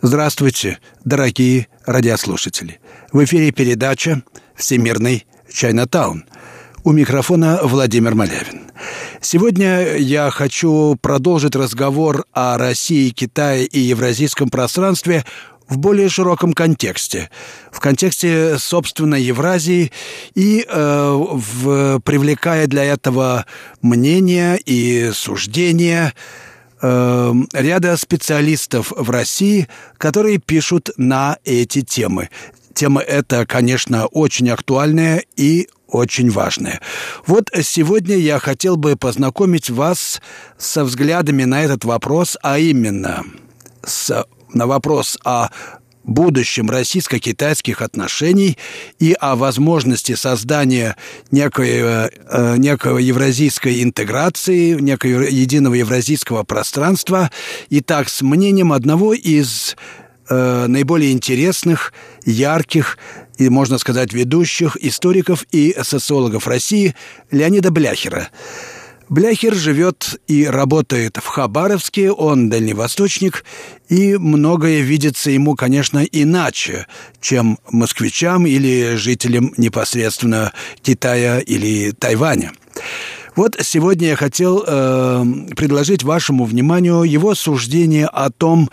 Здравствуйте, 0.02 0.78
дорогие 1.02 1.68
радиослушатели. 1.87 2.80
В 3.12 3.25
эфире 3.25 3.50
передача 3.50 4.23
«Всемирный 4.54 5.26
Чайнатаун». 5.50 6.26
У 6.85 6.92
микрофона 6.92 7.61
Владимир 7.62 8.14
Малявин. 8.14 8.70
Сегодня 9.23 9.97
я 9.97 10.30
хочу 10.30 10.99
продолжить 11.00 11.56
разговор 11.56 12.26
о 12.32 12.58
России, 12.58 13.08
Китае 13.08 13.64
и 13.64 13.80
евразийском 13.80 14.50
пространстве 14.50 15.25
в 15.68 15.78
более 15.78 16.08
широком 16.08 16.52
контексте, 16.52 17.30
в 17.70 17.80
контексте, 17.80 18.58
собственно, 18.58 19.14
Евразии 19.14 19.92
и 20.34 20.64
э, 20.66 21.12
в, 21.16 22.00
привлекая 22.00 22.66
для 22.66 22.84
этого 22.84 23.46
мнения 23.82 24.58
и 24.64 25.10
суждения 25.12 26.14
э, 26.80 27.34
ряда 27.52 27.96
специалистов 27.96 28.92
в 28.96 29.10
России, 29.10 29.68
которые 29.98 30.38
пишут 30.38 30.90
на 30.96 31.37
эти 31.44 31.82
темы. 31.82 32.30
Тема 32.72 33.00
эта, 33.00 33.44
конечно, 33.44 34.06
очень 34.06 34.48
актуальная 34.50 35.22
и 35.37 35.68
очень 35.88 36.30
важная. 36.30 36.80
Вот 37.26 37.50
сегодня 37.62 38.16
я 38.16 38.38
хотел 38.38 38.76
бы 38.76 38.94
познакомить 38.94 39.70
вас 39.70 40.20
со 40.58 40.84
взглядами 40.84 41.44
на 41.44 41.62
этот 41.62 41.84
вопрос, 41.84 42.37
а 42.42 42.58
именно 42.58 43.25
с 43.84 44.25
на 44.54 44.66
вопрос 44.66 45.18
о 45.24 45.48
будущем 46.04 46.70
российско-китайских 46.70 47.82
отношений 47.82 48.56
и 48.98 49.14
о 49.20 49.36
возможности 49.36 50.14
создания 50.14 50.96
некой, 51.30 51.70
э, 51.70 52.56
некого 52.56 52.98
евразийской 52.98 53.82
интеграции, 53.82 54.72
некого 54.80 55.22
единого 55.22 55.74
евразийского 55.74 56.44
пространства. 56.44 57.30
И 57.68 57.80
так, 57.80 58.08
с 58.08 58.22
мнением 58.22 58.72
одного 58.72 59.12
из 59.12 59.76
э, 60.30 60.66
наиболее 60.66 61.12
интересных, 61.12 61.92
ярких 62.24 62.98
и, 63.36 63.48
можно 63.50 63.78
сказать, 63.78 64.12
ведущих 64.12 64.76
историков 64.80 65.44
и 65.52 65.76
социологов 65.82 66.46
России 66.46 66.94
Леонида 67.30 67.70
Бляхера– 67.70 68.28
Бляхер 69.08 69.54
живет 69.54 70.20
и 70.26 70.44
работает 70.44 71.16
в 71.16 71.26
Хабаровске, 71.26 72.12
он 72.12 72.50
дальневосточник, 72.50 73.44
и 73.88 74.16
многое 74.16 74.80
видится 74.80 75.30
ему, 75.30 75.54
конечно, 75.54 76.04
иначе, 76.04 76.86
чем 77.20 77.58
москвичам 77.70 78.46
или 78.46 78.96
жителям 78.96 79.52
непосредственно 79.56 80.52
Китая 80.82 81.38
или 81.38 81.92
Тайваня. 81.92 82.52
Вот 83.34 83.56
сегодня 83.60 84.08
я 84.08 84.16
хотел 84.16 84.64
э, 84.66 85.24
предложить 85.56 86.02
вашему 86.02 86.44
вниманию 86.44 87.04
его 87.04 87.34
суждение 87.34 88.06
о 88.06 88.30
том, 88.30 88.68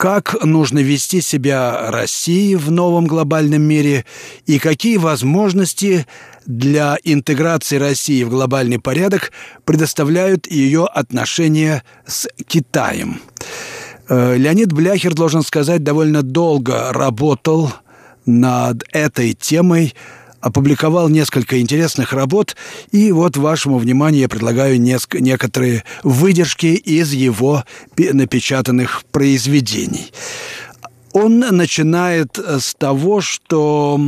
как 0.00 0.42
нужно 0.42 0.78
вести 0.78 1.20
себя 1.20 1.90
России 1.90 2.54
в 2.54 2.70
новом 2.70 3.06
глобальном 3.06 3.60
мире 3.60 4.06
и 4.46 4.58
какие 4.58 4.96
возможности 4.96 6.06
для 6.46 6.96
интеграции 7.04 7.76
России 7.76 8.24
в 8.24 8.30
глобальный 8.30 8.78
порядок 8.78 9.30
предоставляют 9.66 10.50
ее 10.50 10.86
отношения 10.86 11.84
с 12.06 12.26
Китаем. 12.46 13.20
Э, 14.08 14.38
Леонид 14.38 14.72
Бляхер, 14.72 15.12
должен 15.12 15.42
сказать, 15.42 15.82
довольно 15.82 16.22
долго 16.22 16.94
работал 16.94 17.70
над 18.24 18.84
этой 18.94 19.34
темой, 19.34 19.92
опубликовал 20.40 21.08
несколько 21.08 21.60
интересных 21.60 22.12
работ, 22.12 22.56
и 22.90 23.12
вот 23.12 23.36
вашему 23.36 23.78
вниманию 23.78 24.22
я 24.22 24.28
предлагаю 24.28 24.80
несколько, 24.80 25.20
некоторые 25.20 25.84
выдержки 26.02 26.66
из 26.66 27.12
его 27.12 27.64
напечатанных 27.96 29.04
произведений. 29.10 30.12
Он 31.12 31.40
начинает 31.40 32.38
с 32.38 32.74
того, 32.74 33.20
что 33.20 34.00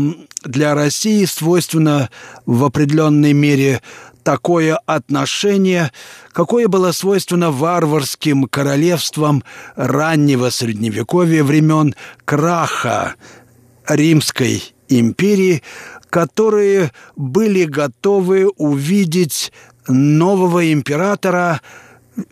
для 0.45 0.75
России 0.75 1.25
свойственно 1.25 2.11
в 2.47 2.65
определенной 2.65 3.33
мере 3.33 3.83
такое 4.23 4.77
отношение, 4.87 5.91
какое 6.33 6.69
было 6.69 6.93
свойственно 6.93 7.51
варварским 7.51 8.45
королевствам 8.45 9.43
раннего 9.75 10.51
Средневековья 10.51 11.43
времен 11.43 11.95
краха 12.25 13.17
Римской 13.89 14.63
империи, 14.89 15.63
которые 16.13 16.93
были 17.17 17.65
готовы 17.65 18.47
увидеть 18.57 19.53
нового 19.89 20.73
императора 20.73 21.63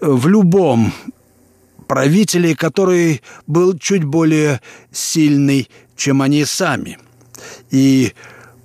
в 0.00 0.28
любом 0.28 0.92
правителе, 1.88 2.54
который 2.54 3.22
был 3.46 3.76
чуть 3.78 4.04
более 4.04 4.60
сильный, 4.92 5.68
чем 5.96 6.20
они 6.22 6.44
сами– 6.44 6.98
и 7.70 8.12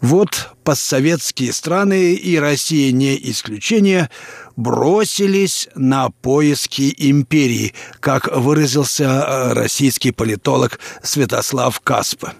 вот 0.01 0.49
постсоветские 0.63 1.54
страны, 1.54 2.13
и 2.13 2.38
Россия 2.38 2.91
не 2.91 3.17
исключение, 3.30 4.10
бросились 4.56 5.68
на 5.76 6.10
поиски 6.10 6.94
империи, 6.98 7.74
как 8.00 8.30
выразился 8.36 9.04
э, 9.04 9.54
российский 9.54 10.12
политолог 10.12 10.80
Святослав 11.04 11.80
Каспа. 11.82 12.34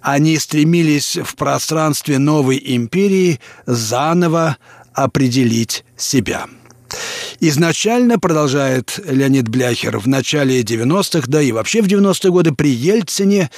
Они 0.00 0.38
стремились 0.38 1.16
в 1.16 1.34
пространстве 1.36 2.18
новой 2.18 2.62
империи 2.64 3.40
заново 3.66 4.56
определить 4.94 5.84
себя– 5.96 6.46
Изначально, 7.40 8.18
продолжает 8.18 9.00
Леонид 9.04 9.48
Бляхер, 9.48 9.98
в 9.98 10.06
начале 10.06 10.60
90-х, 10.62 11.24
да 11.26 11.40
и 11.40 11.52
вообще 11.52 11.82
в 11.82 11.86
90-е 11.86 12.30
годы 12.30 12.52
при 12.52 12.70
Ельцине 12.70 13.50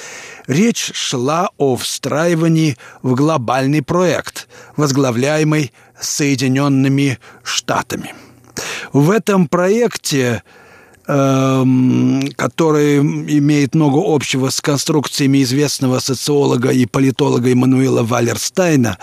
речь 0.47 0.90
шла 0.95 1.51
о 1.59 1.77
встраивании 1.77 2.77
в 3.03 3.14
глобальный 3.14 3.83
проект, 3.83 4.49
возглавляемый 4.77 5.73
Соединенными 6.01 7.18
Штатами. 7.42 8.14
В 8.92 9.11
этом 9.11 9.49
проекте 9.49 10.42
эм, 11.07 12.23
который 12.37 12.99
имеет 12.99 13.75
много 13.75 14.01
общего 14.05 14.51
с 14.51 14.61
конструкциями 14.61 15.42
известного 15.42 15.99
социолога 15.99 16.71
и 16.71 16.87
политолога 16.87 17.51
Эммануила 17.51 18.03
Валерстайна, 18.03 18.99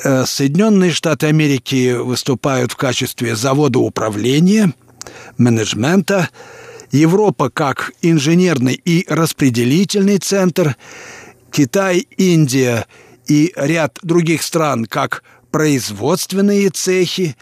Соединенные 0.00 0.92
Штаты 0.92 1.26
Америки 1.26 1.94
выступают 1.96 2.72
в 2.72 2.76
качестве 2.76 3.34
завода 3.34 3.78
управления, 3.80 4.72
менеджмента, 5.36 6.28
Европа 6.90 7.50
как 7.50 7.92
инженерный 8.00 8.74
и 8.74 9.04
распределительный 9.08 10.18
центр, 10.18 10.76
Китай, 11.50 12.06
Индия 12.16 12.86
и 13.26 13.52
ряд 13.56 13.98
других 14.02 14.42
стран 14.42 14.86
как 14.86 15.22
производственные 15.50 16.70
цехи, 16.70 17.36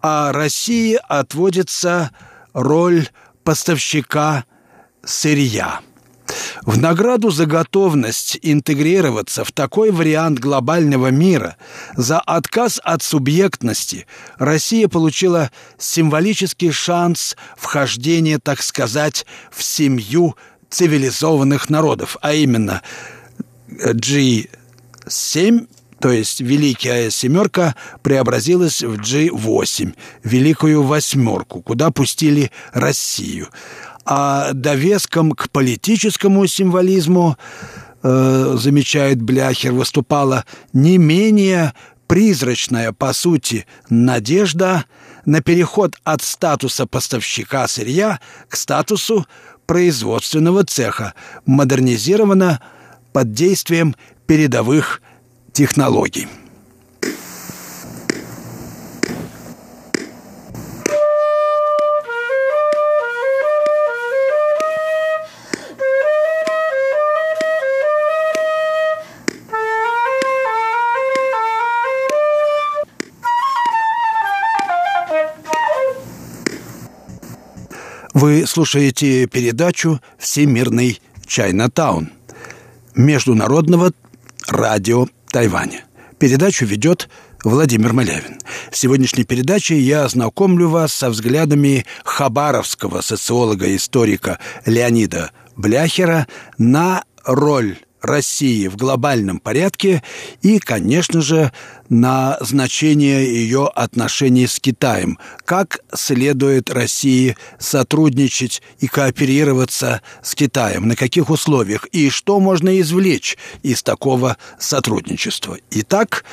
а 0.00 0.32
России 0.32 0.98
отводится 1.08 2.10
роль 2.52 3.08
поставщика 3.44 4.44
сырья. 5.04 5.80
В 6.64 6.78
награду 6.78 7.30
за 7.30 7.46
готовность 7.46 8.38
интегрироваться 8.42 9.44
в 9.44 9.52
такой 9.52 9.90
вариант 9.90 10.38
глобального 10.38 11.08
мира, 11.08 11.56
за 11.96 12.20
отказ 12.20 12.80
от 12.82 13.02
субъектности, 13.02 14.06
Россия 14.38 14.88
получила 14.88 15.50
символический 15.78 16.70
шанс 16.70 17.36
вхождения, 17.56 18.38
так 18.38 18.62
сказать, 18.62 19.26
в 19.50 19.62
семью 19.62 20.36
цивилизованных 20.70 21.68
народов, 21.70 22.16
а 22.20 22.32
именно 22.32 22.82
G7 23.68 25.66
то 26.02 26.10
есть 26.10 26.40
Великая 26.40 27.10
Семерка 27.10 27.76
преобразилась 28.02 28.82
в 28.82 28.94
G8, 28.94 29.94
Великую 30.24 30.82
Восьмерку, 30.82 31.62
куда 31.62 31.92
пустили 31.92 32.50
Россию. 32.72 33.46
А 34.04 34.52
довеском 34.52 35.32
к 35.32 35.50
политическому 35.50 36.46
символизму, 36.46 37.36
э, 38.02 38.56
замечает 38.58 39.22
Бляхер, 39.22 39.72
выступала 39.72 40.44
не 40.72 40.98
менее 40.98 41.72
призрачная, 42.08 42.92
по 42.92 43.12
сути, 43.12 43.66
надежда 43.88 44.84
на 45.24 45.40
переход 45.40 45.94
от 46.04 46.22
статуса 46.22 46.86
поставщика 46.86 47.66
сырья 47.68 48.20
к 48.48 48.56
статусу 48.56 49.26
производственного 49.66 50.64
цеха, 50.64 51.14
модернизировано 51.46 52.60
под 53.12 53.32
действием 53.32 53.94
передовых 54.26 55.00
технологий. 55.52 56.26
Вы 78.22 78.46
слушаете 78.46 79.26
передачу 79.26 80.00
«Всемирный 80.16 81.00
Чайнатаун» 81.26 82.12
Международного 82.94 83.90
радио 84.46 85.08
Тайваня. 85.32 85.84
Передачу 86.20 86.64
ведет 86.64 87.08
Владимир 87.42 87.92
Малявин. 87.92 88.38
В 88.70 88.76
сегодняшней 88.76 89.24
передаче 89.24 89.76
я 89.76 90.04
ознакомлю 90.04 90.68
вас 90.68 90.94
со 90.94 91.10
взглядами 91.10 91.84
хабаровского 92.04 93.00
социолога-историка 93.00 94.38
Леонида 94.66 95.32
Бляхера 95.56 96.28
на 96.58 97.02
роль 97.24 97.76
России 98.02 98.66
в 98.66 98.76
глобальном 98.76 99.38
порядке 99.38 100.02
и, 100.42 100.58
конечно 100.58 101.20
же, 101.20 101.52
на 101.88 102.36
значение 102.40 103.24
ее 103.24 103.68
отношений 103.68 104.46
с 104.46 104.58
Китаем. 104.58 105.18
Как 105.44 105.80
следует 105.94 106.70
России 106.70 107.36
сотрудничать 107.58 108.62
и 108.80 108.88
кооперироваться 108.88 110.02
с 110.22 110.34
Китаем, 110.34 110.88
на 110.88 110.96
каких 110.96 111.30
условиях 111.30 111.86
и 111.86 112.10
что 112.10 112.40
можно 112.40 112.80
извлечь 112.80 113.38
из 113.62 113.82
такого 113.82 114.36
сотрудничества. 114.58 115.58
Итак, 115.70 116.24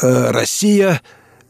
э, 0.00 0.30
Россия, 0.30 1.02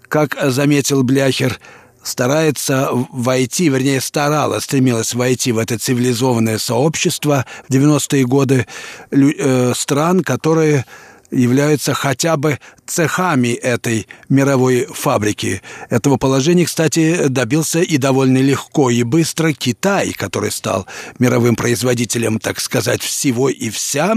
как 0.08 0.36
заметил 0.50 1.02
Бляхер, 1.02 1.60
старается 2.02 2.90
войти, 3.10 3.68
вернее, 3.68 4.00
старалась, 4.00 4.64
стремилась 4.64 5.14
войти 5.14 5.52
в 5.52 5.58
это 5.58 5.78
цивилизованное 5.78 6.58
сообщество 6.58 7.46
в 7.68 7.72
90-е 7.72 8.24
годы 8.24 8.66
э, 9.10 9.72
стран, 9.74 10.22
которые 10.22 10.84
являются 11.30 11.94
хотя 11.94 12.36
бы 12.36 12.58
цехами 12.86 13.48
этой 13.48 14.08
мировой 14.28 14.86
фабрики. 14.86 15.62
Этого 15.88 16.16
положения, 16.16 16.66
кстати, 16.66 17.28
добился 17.28 17.80
и 17.80 17.96
довольно 17.98 18.38
легко 18.38 18.90
и 18.90 19.02
быстро 19.02 19.52
Китай, 19.52 20.12
который 20.12 20.50
стал 20.50 20.86
мировым 21.18 21.56
производителем, 21.56 22.40
так 22.40 22.60
сказать, 22.60 23.00
всего 23.02 23.48
и 23.48 23.70
вся, 23.70 24.16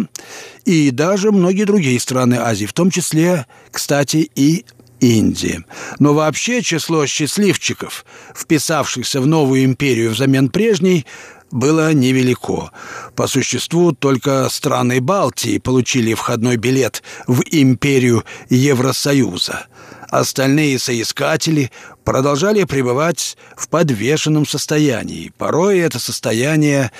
и 0.65 0.91
даже 0.91 1.31
многие 1.31 1.65
другие 1.65 1.99
страны 1.99 2.35
Азии, 2.35 2.65
в 2.65 2.73
том 2.73 2.89
числе, 2.89 3.45
кстати, 3.71 4.29
и 4.35 4.65
Индии. 5.03 5.63
Но 5.99 6.13
вообще 6.13 6.61
число 6.61 7.05
счастливчиков, 7.05 8.05
вписавшихся 8.35 9.19
в 9.19 9.27
новую 9.27 9.65
империю 9.65 10.11
взамен 10.11 10.49
прежней, 10.49 11.05
было 11.51 11.93
невелико. 11.93 12.71
По 13.15 13.27
существу 13.27 13.91
только 13.91 14.49
страны 14.49 15.01
Балтии 15.01 15.59
получили 15.59 16.13
входной 16.13 16.55
билет 16.55 17.03
в 17.27 17.41
империю 17.51 18.23
Евросоюза. 18.49 19.67
Остальные 20.09 20.79
соискатели 20.79 21.71
продолжали 22.03 22.63
пребывать 22.63 23.37
в 23.55 23.67
подвешенном 23.67 24.47
состоянии. 24.47 25.31
Порой 25.37 25.79
это 25.79 25.99
состояние 25.99 26.91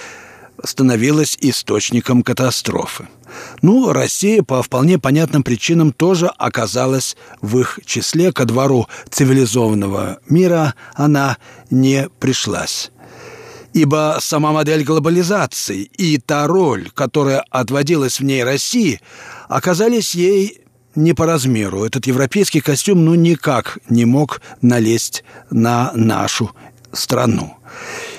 становилось 0.63 1.37
источником 1.41 2.23
катастрофы. 2.23 3.07
Ну, 3.61 3.91
Россия 3.91 4.43
по 4.43 4.61
вполне 4.61 4.99
понятным 4.99 5.43
причинам 5.43 5.91
тоже 5.91 6.27
оказалась 6.27 7.15
в 7.41 7.59
их 7.59 7.79
числе. 7.85 8.31
Ко 8.31 8.45
двору 8.45 8.87
цивилизованного 9.09 10.19
мира 10.27 10.75
она 10.93 11.37
не 11.69 12.09
пришлась. 12.19 12.91
Ибо 13.73 14.17
сама 14.21 14.51
модель 14.51 14.83
глобализации 14.83 15.83
и 15.97 16.19
та 16.19 16.45
роль, 16.45 16.91
которая 16.93 17.43
отводилась 17.49 18.19
в 18.19 18.23
ней 18.23 18.43
России, 18.43 19.01
оказались 19.49 20.13
ей 20.13 20.61
не 20.95 21.13
по 21.13 21.25
размеру. 21.25 21.83
Этот 21.83 22.05
европейский 22.05 22.61
костюм 22.61 23.03
ну 23.03 23.15
никак 23.15 23.79
не 23.89 24.05
мог 24.05 24.41
налезть 24.61 25.23
на 25.49 25.91
нашу 25.95 26.51
страну. 26.91 27.57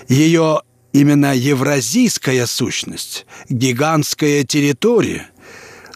Ее 0.09 0.63
именно 0.95 1.35
евразийская 1.35 2.47
сущность, 2.47 3.27
гигантская 3.51 4.45
территория, 4.45 5.27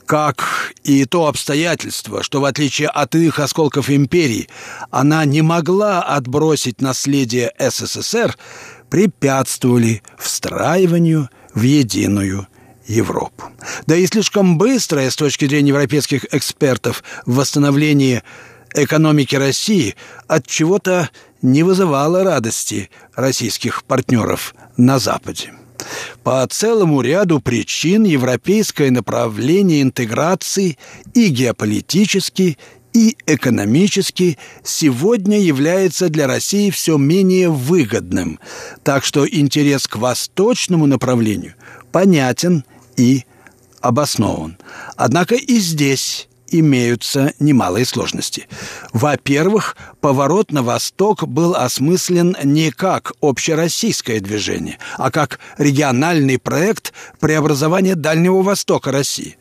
как 0.04 0.74
и 0.82 1.04
то 1.04 1.26
обстоятельство, 1.26 2.22
что 2.22 2.40
в 2.40 2.44
отличие 2.44 2.88
от 2.88 3.14
их 3.14 3.38
осколков 3.38 3.90
империи, 3.90 4.48
она 4.90 5.24
не 5.24 5.40
могла 5.40 6.02
отбросить 6.02 6.80
наследие 6.80 7.52
СССР, 7.58 8.36
препятствовали 8.90 10.02
встраиванию 10.18 11.30
в 11.54 11.62
единую 11.62 12.48
Европу. 12.86 13.44
Да 13.86 13.94
и 13.94 14.06
слишком 14.06 14.58
быстрое 14.58 15.10
с 15.10 15.16
точки 15.16 15.44
зрения 15.46 15.68
европейских 15.68 16.24
экспертов 16.34 17.04
восстановление 17.24 18.24
экономики 18.74 19.36
России 19.36 19.94
от 20.26 20.46
чего-то 20.46 21.10
не 21.42 21.62
вызывало 21.62 22.24
радости 22.24 22.90
российских 23.14 23.84
партнеров 23.84 24.54
на 24.76 24.98
Западе. 24.98 25.52
По 26.22 26.46
целому 26.46 27.00
ряду 27.00 27.40
причин 27.40 28.04
европейское 28.04 28.90
направление 28.90 29.82
интеграции 29.82 30.76
и 31.14 31.28
геополитически, 31.28 32.58
и 32.92 33.16
экономически 33.26 34.38
сегодня 34.64 35.38
является 35.40 36.08
для 36.08 36.26
России 36.26 36.70
все 36.70 36.96
менее 36.96 37.48
выгодным, 37.48 38.40
так 38.82 39.04
что 39.04 39.28
интерес 39.28 39.86
к 39.86 39.96
восточному 39.96 40.86
направлению 40.86 41.54
понятен 41.92 42.64
и 42.96 43.24
обоснован. 43.80 44.56
Однако 44.96 45.36
и 45.36 45.58
здесь 45.58 46.28
имеются 46.50 47.32
немалые 47.38 47.84
сложности. 47.84 48.46
Во-первых, 48.92 49.76
поворот 50.00 50.52
на 50.52 50.62
восток 50.62 51.26
был 51.26 51.54
осмыслен 51.54 52.36
не 52.44 52.70
как 52.70 53.12
общероссийское 53.20 54.20
движение, 54.20 54.78
а 54.96 55.10
как 55.10 55.38
региональный 55.58 56.38
проект 56.38 56.92
преобразования 57.20 57.94
Дальнего 57.94 58.42
Востока 58.42 58.92
России. 58.92 59.36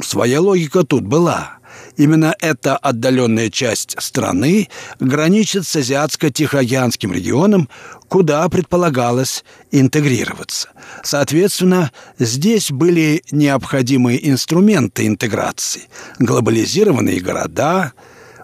Своя 0.00 0.40
логика 0.40 0.84
тут 0.84 1.04
была– 1.04 1.54
Именно 1.98 2.36
эта 2.38 2.76
отдаленная 2.76 3.50
часть 3.50 4.00
страны 4.00 4.68
граничит 5.00 5.66
с 5.66 5.74
Азиатско-Тихоокеанским 5.74 7.12
регионом, 7.12 7.68
куда 8.06 8.48
предполагалось 8.48 9.44
интегрироваться. 9.72 10.68
Соответственно, 11.02 11.90
здесь 12.20 12.70
были 12.70 13.24
необходимые 13.32 14.30
инструменты 14.30 15.08
интеграции. 15.08 15.88
Глобализированные 16.20 17.18
города, 17.18 17.92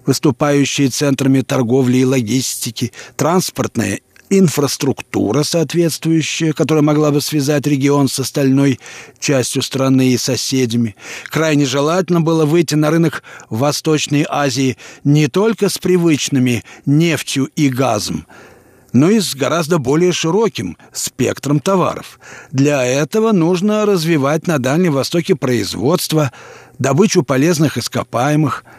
выступающие 0.04 0.88
центрами 0.88 1.40
торговли 1.42 1.98
и 1.98 2.04
логистики, 2.04 2.92
транспортная 3.14 4.00
инфраструктура 4.38 5.42
соответствующая, 5.42 6.53
которая 6.53 6.83
могла 6.83 7.11
бы 7.11 7.20
связать 7.20 7.66
регион 7.66 8.09
с 8.09 8.18
остальной 8.18 8.81
частью 9.18 9.62
страны 9.62 10.12
и 10.12 10.18
соседями. 10.18 10.97
Крайне 11.31 11.66
желательно 11.66 12.20
было 12.20 12.44
выйти 12.44 12.75
на 12.75 12.90
рынок 12.90 13.23
Восточной 13.51 14.27
Азии 14.29 14.77
не 15.05 15.29
только 15.29 15.68
с 15.68 15.79
привычными 15.79 16.64
нефтью 16.87 17.49
и 17.57 17.68
газом, 17.68 18.27
но 18.92 19.11
и 19.11 19.20
с 19.20 19.35
гораздо 19.35 19.79
более 19.79 20.12
широким 20.12 20.77
спектром 20.92 21.61
товаров. 21.61 22.18
Для 22.53 22.85
этого 22.85 23.33
нужно 23.33 23.87
развивать 23.87 24.47
на 24.47 24.59
Дальнем 24.59 24.92
Востоке 24.92 25.35
производство, 25.35 26.33
добычу 26.79 27.23
полезных 27.23 27.79
ископаемых– 27.79 28.64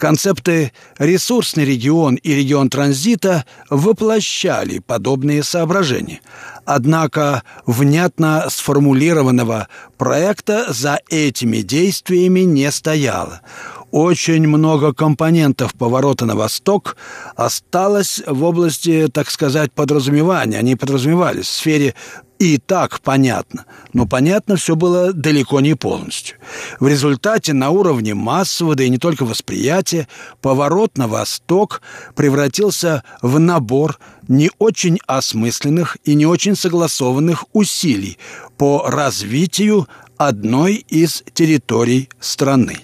Концепты 0.00 0.72
«ресурсный 0.98 1.66
регион» 1.66 2.14
и 2.14 2.32
«регион 2.32 2.70
транзита» 2.70 3.44
воплощали 3.68 4.78
подобные 4.78 5.42
соображения. 5.42 6.22
Однако 6.64 7.42
внятно 7.66 8.46
сформулированного 8.48 9.68
проекта 9.98 10.72
за 10.72 11.00
этими 11.10 11.58
действиями 11.58 12.40
не 12.40 12.70
стояло 12.70 13.42
очень 13.90 14.46
много 14.46 14.94
компонентов 14.94 15.74
поворота 15.74 16.24
на 16.24 16.36
восток 16.36 16.96
осталось 17.34 18.22
в 18.24 18.44
области, 18.44 19.08
так 19.12 19.28
сказать, 19.30 19.72
подразумевания. 19.72 20.58
Они 20.58 20.76
подразумевались 20.76 21.46
в 21.46 21.52
сфере 21.52 21.94
и 22.40 22.58
так 22.58 23.00
понятно, 23.00 23.66
но 23.92 24.06
понятно 24.06 24.56
все 24.56 24.74
было 24.74 25.12
далеко 25.12 25.60
не 25.60 25.76
полностью. 25.76 26.38
В 26.80 26.88
результате 26.88 27.52
на 27.52 27.70
уровне 27.70 28.14
массового, 28.14 28.74
да 28.74 28.82
и 28.82 28.88
не 28.88 28.98
только 28.98 29.24
восприятия, 29.24 30.08
поворот 30.40 30.98
на 30.98 31.06
восток 31.06 31.82
превратился 32.16 33.04
в 33.22 33.38
набор 33.38 34.00
не 34.26 34.50
очень 34.58 34.98
осмысленных 35.06 35.98
и 36.04 36.14
не 36.14 36.26
очень 36.26 36.56
согласованных 36.56 37.44
усилий 37.52 38.18
по 38.56 38.88
развитию 38.88 39.86
одной 40.16 40.84
из 40.88 41.22
территорий 41.32 42.08
страны 42.18 42.80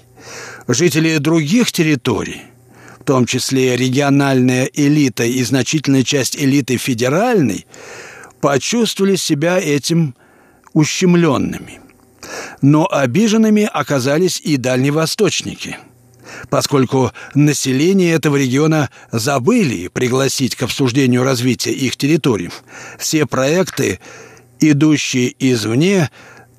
жители 0.68 1.18
других 1.18 1.72
территорий, 1.72 2.42
в 3.00 3.04
том 3.04 3.26
числе 3.26 3.76
региональная 3.76 4.68
элита 4.72 5.24
и 5.24 5.42
значительная 5.42 6.02
часть 6.02 6.36
элиты 6.36 6.76
федеральной, 6.76 7.66
почувствовали 8.40 9.16
себя 9.16 9.58
этим 9.58 10.14
ущемленными. 10.72 11.80
Но 12.60 12.88
обиженными 12.90 13.68
оказались 13.72 14.40
и 14.42 14.56
дальневосточники, 14.56 15.78
поскольку 16.50 17.12
население 17.34 18.12
этого 18.14 18.36
региона 18.36 18.90
забыли 19.12 19.88
пригласить 19.88 20.56
к 20.56 20.62
обсуждению 20.62 21.22
развития 21.22 21.72
их 21.72 21.96
территорий. 21.96 22.50
Все 22.98 23.26
проекты, 23.26 24.00
идущие 24.60 25.34
извне, 25.38 26.10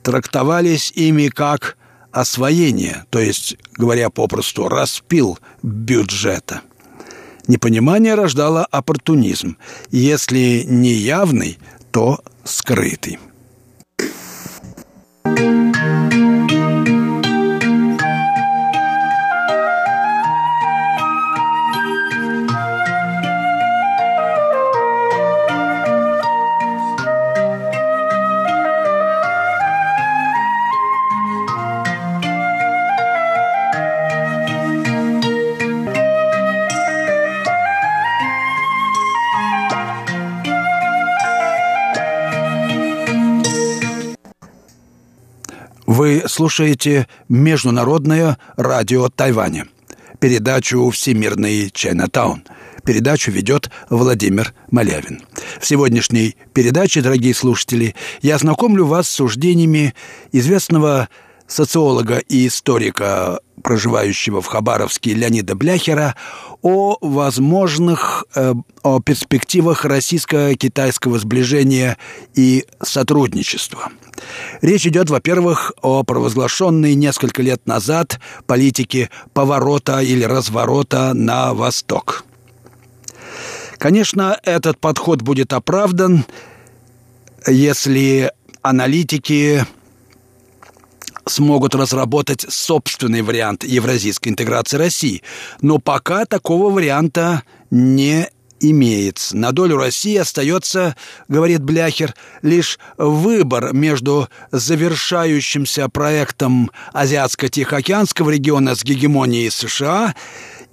трактовались 0.04 0.92
ими 0.96 1.28
как 1.28 1.78
освоение, 2.12 3.06
то 3.10 3.20
есть, 3.20 3.58
говоря 3.74 4.10
попросту, 4.10 4.70
распил 4.70 5.38
бюджета. 5.62 6.62
Непонимание 7.48 8.16
рождало 8.16 8.66
оппортунизм, 8.66 9.58
если 9.90 10.64
не 10.68 10.92
явный, 10.92 11.58
то 11.92 12.20
скрытый. 12.44 13.20
Слушаете 46.28 47.08
Международное 47.30 48.38
радио 48.56 49.10
Тайваня, 49.10 49.68
передачу 50.20 50.90
«Всемирный 50.90 51.70
Чайнатаун». 51.70 52.44
Передачу 52.86 53.32
ведет 53.32 53.70
Владимир 53.90 54.54
Малявин. 54.72 55.22
В 55.60 55.66
сегодняшней 55.68 56.38
передаче, 56.54 57.02
дорогие 57.02 57.34
слушатели, 57.34 57.96
я 58.22 58.38
знакомлю 58.38 58.86
вас 58.86 59.10
с 59.10 59.16
суждениями 59.16 59.94
известного 60.32 61.10
социолога 61.48 62.18
и 62.18 62.48
историка, 62.48 63.40
проживающего 63.64 64.42
в 64.42 64.48
Хабаровске 64.48 65.14
Леонида 65.14 65.56
Бляхера, 65.56 66.16
о 66.62 66.98
возможных, 67.02 68.26
э, 68.36 68.54
о 68.84 69.00
перспективах 69.00 69.86
российско-китайского 69.86 71.20
сближения 71.20 71.98
и 72.36 72.66
сотрудничества– 72.82 73.90
Речь 74.62 74.88
идет, 74.88 75.10
во-первых, 75.10 75.74
о 75.82 76.04
провозглашенной 76.04 76.96
несколько 76.96 77.42
лет 77.42 77.66
назад 77.68 78.20
политике 78.46 79.10
поворота 79.34 80.00
или 80.00 80.24
разворота 80.24 81.14
на 81.14 81.54
восток. 81.54 82.26
Конечно, 83.78 84.40
этот 84.44 84.80
подход 84.80 85.22
будет 85.22 85.54
оправдан, 85.54 86.26
если 87.46 88.32
аналитики 88.64 89.66
смогут 91.28 91.76
разработать 91.76 92.46
собственный 92.50 93.22
вариант 93.22 93.64
евразийской 93.64 94.32
интеграции 94.32 94.78
России. 94.78 95.24
Но 95.62 95.80
пока 95.80 96.26
такого 96.26 96.72
варианта 96.72 97.44
не 97.72 98.30
имеется. 98.60 99.38
На 99.38 99.52
долю 99.52 99.78
России 99.78 100.16
остается, 100.18 100.96
говорит 101.28 101.64
Бляхер, 101.64 102.16
лишь 102.42 102.80
выбор 102.98 103.74
между 103.74 104.30
завершающимся 104.52 105.90
проектом 105.90 106.72
Азиатско-Тихоокеанского 106.94 108.32
региона 108.32 108.76
с 108.76 108.84
гегемонией 108.84 109.52
США 109.52 110.16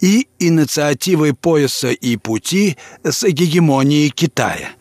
и 0.01 0.29
инициативой 0.39 1.35
пояса 1.35 1.91
и 1.91 2.17
пути 2.17 2.77
с 3.03 3.27
гегемонией 3.27 4.11
Китая– 4.11 4.71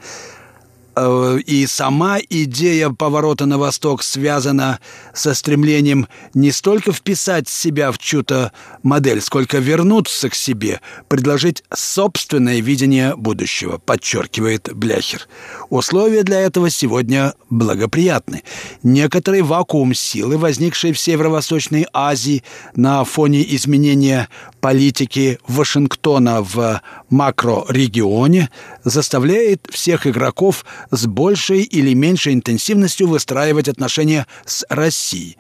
и 0.95 1.65
сама 1.67 2.19
идея 2.29 2.89
поворота 2.89 3.45
на 3.45 3.57
восток 3.57 4.03
связана 4.03 4.79
со 5.13 5.33
стремлением 5.33 6.07
не 6.33 6.51
столько 6.51 6.91
вписать 6.91 7.49
себя 7.49 7.91
в 7.91 7.97
чью-то 7.97 8.51
модель, 8.83 9.21
сколько 9.21 9.57
вернуться 9.57 10.29
к 10.29 10.35
себе, 10.35 10.81
предложить 11.07 11.63
собственное 11.73 12.59
видение 12.59 13.15
будущего, 13.15 13.77
подчеркивает 13.77 14.69
Бляхер. 14.73 15.27
Условия 15.69 16.23
для 16.23 16.41
этого 16.41 16.69
сегодня 16.69 17.33
благоприятны. 17.49 18.43
Некоторый 18.83 19.41
вакуум 19.41 19.93
силы, 19.93 20.37
возникший 20.37 20.93
в 20.93 20.99
Северо-Восточной 20.99 21.87
Азии 21.93 22.43
на 22.75 23.03
фоне 23.03 23.43
изменения 23.55 24.29
политики 24.61 25.39
Вашингтона 25.47 26.41
в 26.41 26.81
макрорегионе, 27.09 28.49
заставляет 28.83 29.67
всех 29.71 30.07
игроков 30.07 30.65
с 30.91 31.05
большей 31.05 31.61
или 31.61 31.93
меньшей 31.93 32.33
интенсивностью 32.33 33.07
выстраивать 33.07 33.67
отношения 33.67 34.27
с 34.45 34.65
Россией, 34.69 35.37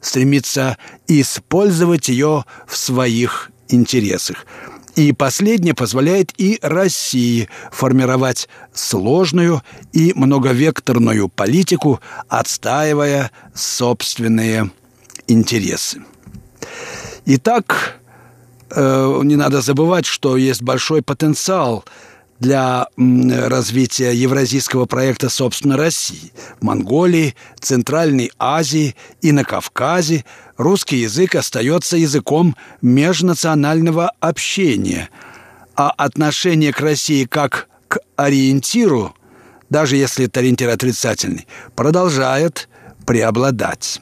стремиться 0.00 0.76
использовать 1.06 2.08
ее 2.08 2.44
в 2.66 2.76
своих 2.76 3.50
интересах. 3.68 4.46
И 4.94 5.12
последнее 5.12 5.74
позволяет 5.74 6.32
и 6.38 6.58
России 6.62 7.50
формировать 7.70 8.48
сложную 8.72 9.62
и 9.92 10.12
многовекторную 10.14 11.28
политику, 11.28 12.00
отстаивая 12.28 13.30
собственные 13.54 14.70
интересы. 15.26 16.02
Итак, 17.26 18.00
э, 18.70 19.20
не 19.22 19.36
надо 19.36 19.60
забывать, 19.60 20.06
что 20.06 20.36
есть 20.36 20.62
большой 20.62 21.02
потенциал– 21.02 21.84
для 22.40 22.86
развития 22.96 24.12
евразийского 24.12 24.86
проекта, 24.86 25.28
собственно, 25.28 25.76
России. 25.76 26.32
Монголии, 26.60 27.34
Центральной 27.60 28.30
Азии 28.38 28.94
и 29.22 29.32
на 29.32 29.44
Кавказе 29.44 30.24
русский 30.56 30.98
язык 30.98 31.34
остается 31.34 31.96
языком 31.96 32.56
межнационального 32.82 34.12
общения, 34.20 35.08
а 35.74 35.90
отношение 35.90 36.72
к 36.72 36.80
России 36.80 37.24
как 37.24 37.68
к 37.88 37.98
ориентиру, 38.16 39.14
даже 39.70 39.96
если 39.96 40.26
это 40.26 40.40
ориентир 40.40 40.68
отрицательный, 40.68 41.46
продолжает 41.74 42.68
преобладать. 43.06 44.00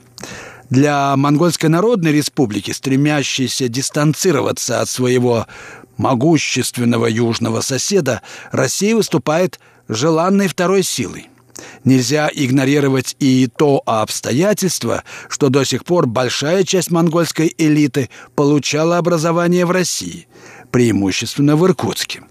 Для 0.70 1.14
Монгольской 1.16 1.66
Народной 1.66 2.12
Республики, 2.12 2.70
стремящейся 2.70 3.68
дистанцироваться 3.68 4.80
от 4.80 4.88
своего 4.88 5.46
могущественного 5.96 7.06
южного 7.06 7.60
соседа, 7.60 8.22
Россия 8.52 8.94
выступает 8.94 9.60
желанной 9.88 10.48
второй 10.48 10.82
силой. 10.82 11.28
Нельзя 11.84 12.30
игнорировать 12.32 13.14
и 13.20 13.46
то 13.46 13.82
обстоятельство, 13.86 15.04
что 15.28 15.50
до 15.50 15.64
сих 15.64 15.84
пор 15.84 16.06
большая 16.06 16.64
часть 16.64 16.90
монгольской 16.90 17.54
элиты 17.56 18.10
получала 18.34 18.98
образование 18.98 19.66
в 19.66 19.70
России, 19.70 20.26
преимущественно 20.70 21.56
в 21.56 21.64
Иркутске. 21.66 22.22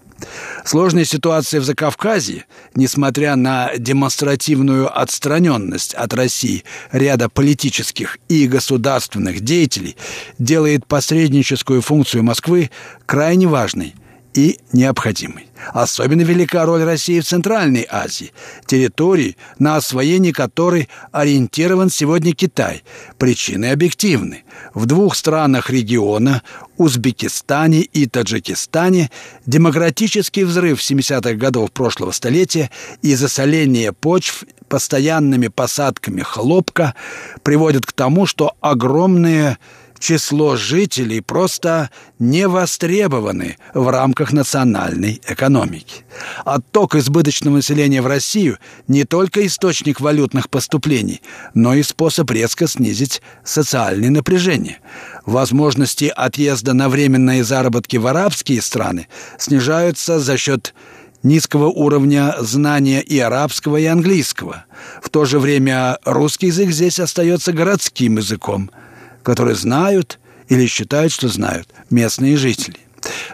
Сложная 0.64 1.04
ситуация 1.04 1.60
в 1.60 1.64
Закавказье, 1.64 2.46
несмотря 2.74 3.36
на 3.36 3.72
демонстративную 3.76 4.90
отстраненность 4.98 5.94
от 5.94 6.14
России 6.14 6.64
ряда 6.92 7.28
политических 7.28 8.18
и 8.28 8.46
государственных 8.46 9.40
деятелей, 9.40 9.96
делает 10.38 10.86
посредническую 10.86 11.82
функцию 11.82 12.22
Москвы 12.22 12.70
крайне 13.06 13.46
важной– 13.46 13.94
и 14.34 14.58
необходимой. 14.72 15.48
Особенно 15.72 16.22
велика 16.22 16.66
роль 16.66 16.82
России 16.82 17.20
в 17.20 17.26
Центральной 17.26 17.86
Азии, 17.90 18.32
территории, 18.66 19.36
на 19.58 19.76
освоение 19.76 20.32
которой 20.32 20.88
ориентирован 21.12 21.88
сегодня 21.88 22.34
Китай. 22.34 22.82
Причины 23.16 23.70
объективны. 23.70 24.44
В 24.74 24.86
двух 24.86 25.14
странах 25.14 25.70
региона, 25.70 26.42
Узбекистане 26.76 27.80
и 27.80 28.06
Таджикистане, 28.06 29.10
демократический 29.46 30.44
взрыв 30.44 30.80
70-х 30.80 31.34
годов 31.34 31.70
прошлого 31.72 32.10
столетия 32.10 32.70
и 33.00 33.14
засоление 33.14 33.92
почв 33.92 34.44
постоянными 34.68 35.48
посадками 35.48 36.22
хлопка 36.22 36.94
приводят 37.42 37.86
к 37.86 37.92
тому, 37.92 38.26
что 38.26 38.54
огромные 38.60 39.58
число 40.04 40.54
жителей 40.56 41.22
просто 41.22 41.88
не 42.18 42.46
востребованы 42.46 43.56
в 43.72 43.88
рамках 43.88 44.34
национальной 44.34 45.18
экономики. 45.26 46.04
Отток 46.44 46.94
избыточного 46.94 47.56
населения 47.56 48.02
в 48.02 48.06
Россию 48.06 48.58
не 48.86 49.04
только 49.04 49.46
источник 49.46 50.02
валютных 50.02 50.50
поступлений, 50.50 51.22
но 51.54 51.72
и 51.72 51.82
способ 51.82 52.30
резко 52.30 52.68
снизить 52.68 53.22
социальное 53.44 54.10
напряжение. 54.10 54.80
Возможности 55.24 56.12
отъезда 56.14 56.74
на 56.74 56.90
временные 56.90 57.42
заработки 57.42 57.96
в 57.96 58.06
арабские 58.06 58.60
страны 58.60 59.08
снижаются 59.38 60.20
за 60.20 60.36
счет 60.36 60.74
низкого 61.22 61.68
уровня 61.68 62.34
знания 62.40 63.00
и 63.00 63.18
арабского, 63.18 63.78
и 63.78 63.86
английского. 63.86 64.66
В 65.02 65.08
то 65.08 65.24
же 65.24 65.38
время 65.38 65.96
русский 66.04 66.48
язык 66.48 66.72
здесь 66.72 67.00
остается 67.00 67.54
городским 67.54 68.18
языком– 68.18 68.70
которые 69.24 69.56
знают 69.56 70.20
или 70.48 70.66
считают, 70.66 71.12
что 71.12 71.28
знают 71.28 71.68
местные 71.90 72.36
жители. 72.36 72.76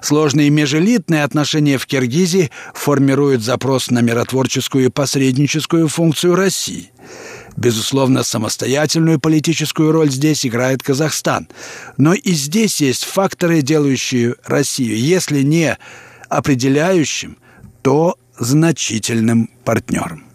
Сложные 0.02 0.50
межэлитные 0.50 1.22
отношения 1.22 1.78
в 1.78 1.86
Киргизии 1.86 2.50
формируют 2.74 3.42
запрос 3.42 3.90
на 3.90 4.00
миротворческую 4.00 4.86
и 4.86 4.90
посредническую 4.90 5.88
функцию 5.88 6.34
России. 6.34 6.90
Безусловно, 7.56 8.22
самостоятельную 8.22 9.20
политическую 9.20 9.92
роль 9.92 10.10
здесь 10.10 10.46
играет 10.46 10.82
Казахстан. 10.82 11.48
Но 11.98 12.14
и 12.14 12.32
здесь 12.32 12.80
есть 12.80 13.04
факторы, 13.04 13.60
делающие 13.62 14.36
Россию, 14.44 14.98
если 14.98 15.42
не 15.42 15.76
определяющим, 16.28 17.36
то 17.82 18.16
значительным 18.38 19.50
партнером. 19.64 20.29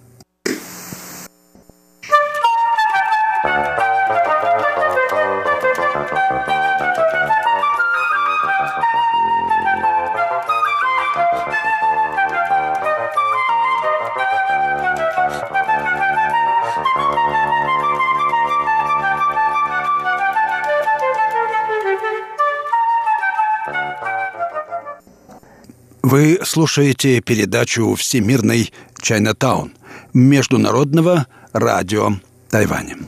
Вы 26.18 26.40
слушаете 26.46 27.20
передачу 27.20 27.94
«Всемирный 27.96 28.72
Чайнатаун» 29.02 29.74
Международного 30.14 31.28
радио 31.52 32.14
Тайваня. 32.50 33.00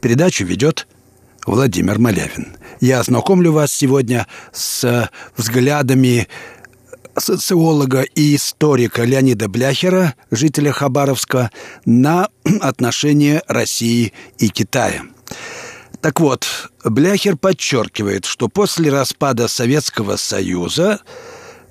Передачу 0.00 0.44
ведет 0.44 0.86
Владимир 1.46 1.98
Малявин. 1.98 2.56
Я 2.78 3.00
ознакомлю 3.00 3.50
вас 3.50 3.72
сегодня 3.72 4.28
с 4.52 5.10
взглядами 5.36 6.28
социолога 7.16 8.02
и 8.02 8.36
историка 8.36 9.02
Леонида 9.02 9.48
Бляхера, 9.48 10.14
жителя 10.30 10.70
Хабаровска, 10.70 11.50
на 11.86 12.28
отношения 12.60 13.42
России 13.48 14.12
и 14.38 14.48
Китая. 14.48 15.02
Так 16.00 16.20
вот, 16.20 16.46
Бляхер 16.84 17.36
подчеркивает, 17.36 18.26
что 18.26 18.46
после 18.46 18.92
распада 18.92 19.48
Советского 19.48 20.14
Союза 20.14 21.00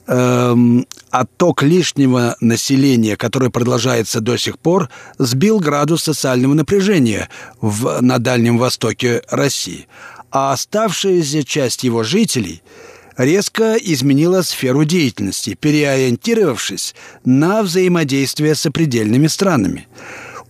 эм, 0.07 0.85
отток 1.09 1.63
лишнего 1.63 2.35
населения, 2.39 3.15
который 3.15 3.49
продолжается 3.49 4.19
до 4.19 4.37
сих 4.37 4.59
пор, 4.59 4.89
сбил 5.17 5.59
градус 5.59 6.03
социального 6.03 6.53
напряжения 6.53 7.29
в, 7.61 8.01
на 8.01 8.19
Дальнем 8.19 8.57
Востоке 8.57 9.21
России. 9.29 9.87
А 10.31 10.53
оставшаяся 10.53 11.43
часть 11.43 11.83
его 11.83 12.03
жителей 12.03 12.61
резко 13.17 13.75
изменила 13.75 14.41
сферу 14.41 14.83
деятельности, 14.83 15.57
переориентировавшись 15.59 16.95
на 17.25 17.63
взаимодействие 17.63 18.55
с 18.55 18.65
определенными 18.65 19.27
странами. 19.27 19.87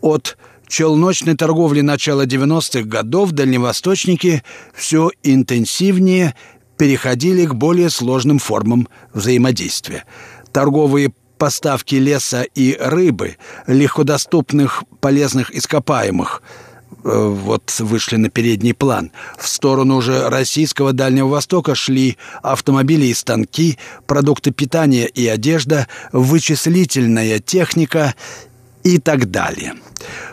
От 0.02 0.38
челночной 0.67 1.36
торговли 1.36 1.82
начала 1.82 2.26
90-х 2.26 2.84
годов 2.84 3.32
дальневосточники 3.32 4.43
все 4.74 5.12
интенсивнее 5.24 6.36
переходили 6.77 7.45
к 7.45 7.53
более 7.53 7.89
сложным 7.89 8.39
формам 8.39 8.87
взаимодействия. 9.13 10.05
Торговые 10.51 11.11
поставки 11.37 11.95
леса 11.95 12.43
и 12.43 12.77
рыбы, 12.79 13.37
легкодоступных 13.67 14.83
полезных 14.99 15.51
ископаемых 15.51 16.41
э, 17.03 17.27
вот 17.27 17.73
вышли 17.79 18.15
на 18.15 18.29
передний 18.29 18.73
план. 18.73 19.11
В 19.37 19.47
сторону 19.47 19.97
уже 19.97 20.29
российского 20.29 20.93
Дальнего 20.93 21.27
Востока 21.27 21.75
шли 21.75 22.17
автомобили 22.41 23.05
и 23.05 23.13
станки, 23.13 23.77
продукты 24.07 24.51
питания 24.51 25.05
и 25.05 25.27
одежда, 25.27 25.87
вычислительная 26.11 27.39
техника 27.39 28.15
и 28.83 28.99
так 28.99 29.29
далее. 29.29 29.75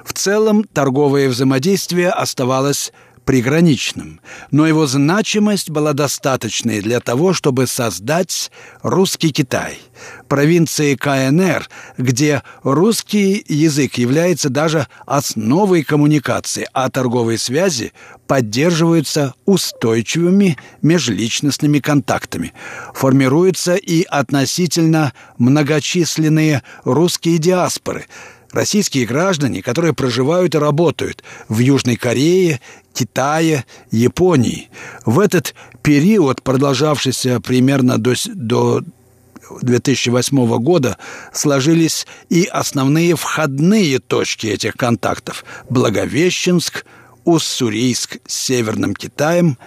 В 0.05 0.13
целом 0.13 0.65
торговое 0.65 1.29
взаимодействие 1.29 2.11
оставалось 2.11 2.93
приграничным, 3.25 4.21
но 4.51 4.67
его 4.67 4.87
значимость 4.87 5.71
была 5.71 5.93
достаточной 5.93 6.81
для 6.81 7.01
того, 7.01 7.33
чтобы 7.33 7.67
создать 7.67 8.51
русский 8.83 9.31
Китай, 9.31 9.79
провинции 10.29 10.95
КНР, 10.95 11.69
где 11.99 12.43
русский 12.63 13.45
язык 13.49 13.95
является 13.95 14.51
даже 14.51 14.87
основой 15.07 15.83
коммуникации, 15.83 16.67
а 16.73 16.91
торговые 16.91 17.39
связи 17.39 17.93
поддерживаются 18.27 19.35
устойчивыми 19.45 20.57
межличностными 20.83 21.79
контактами. 21.79 22.53
Формируются 22.95 23.75
и 23.75 24.03
относительно 24.03 25.13
многочисленные 25.39 26.63
русские 26.85 27.39
диаспоры– 27.39 28.07
российские 28.55 29.07
граждане, 29.07 29.63
которые 29.63 29.93
проживают 29.93 30.55
и 30.55 30.59
работают 30.59 31.23
в 31.49 31.59
Южной 31.59 31.97
Корее, 31.97 32.61
Китае, 32.95 33.65
Японии. 33.91 34.71
В 35.05 35.19
этот 35.19 35.55
период, 35.83 36.43
продолжавшийся 36.43 37.41
примерно 37.41 37.99
до, 37.99 38.15
до 38.35 38.83
2008 39.61 40.59
года 40.59 40.97
сложились 41.33 42.07
и 42.31 42.45
основные 42.45 43.17
входные 43.17 43.99
точки 43.99 44.47
этих 44.47 44.75
контактов. 44.75 45.45
Благовещенск, 45.69 46.87
Уссурийск 47.25 48.19
с 48.27 48.35
Северным 48.35 48.95
Китаем, 48.95 49.59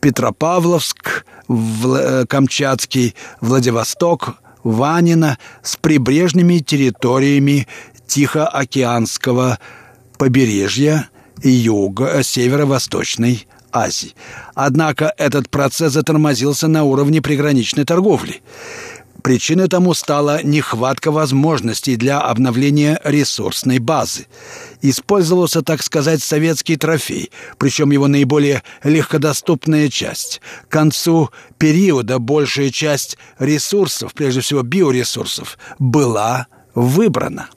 Петропавловск, 0.00 1.24
Вла 1.48 2.26
Камчатский, 2.26 3.14
Владивосток, 3.40 4.36
Ванина 4.64 5.38
с 5.62 5.76
прибрежными 5.76 6.58
территориями 6.58 7.68
Тихоокеанского 8.06 9.58
побережья 10.18 11.08
юга 11.42 12.06
э, 12.06 12.22
северо-восточной 12.22 13.46
Азии. 13.72 14.14
Однако 14.54 15.12
этот 15.18 15.50
процесс 15.50 15.92
затормозился 15.92 16.68
на 16.68 16.84
уровне 16.84 17.20
приграничной 17.20 17.84
торговли. 17.84 18.42
Причиной 19.22 19.66
тому 19.66 19.92
стала 19.92 20.40
нехватка 20.44 21.10
возможностей 21.10 21.96
для 21.96 22.20
обновления 22.20 23.00
ресурсной 23.02 23.80
базы. 23.80 24.28
Использовался, 24.82 25.62
так 25.62 25.82
сказать, 25.82 26.22
советский 26.22 26.76
трофей, 26.76 27.32
причем 27.58 27.90
его 27.90 28.06
наиболее 28.06 28.62
легкодоступная 28.84 29.88
часть. 29.88 30.40
К 30.68 30.72
концу 30.72 31.30
периода 31.58 32.20
большая 32.20 32.70
часть 32.70 33.18
ресурсов, 33.40 34.14
прежде 34.14 34.42
всего 34.42 34.62
биоресурсов, 34.62 35.58
была 35.80 36.46
выбрана– 36.74 37.48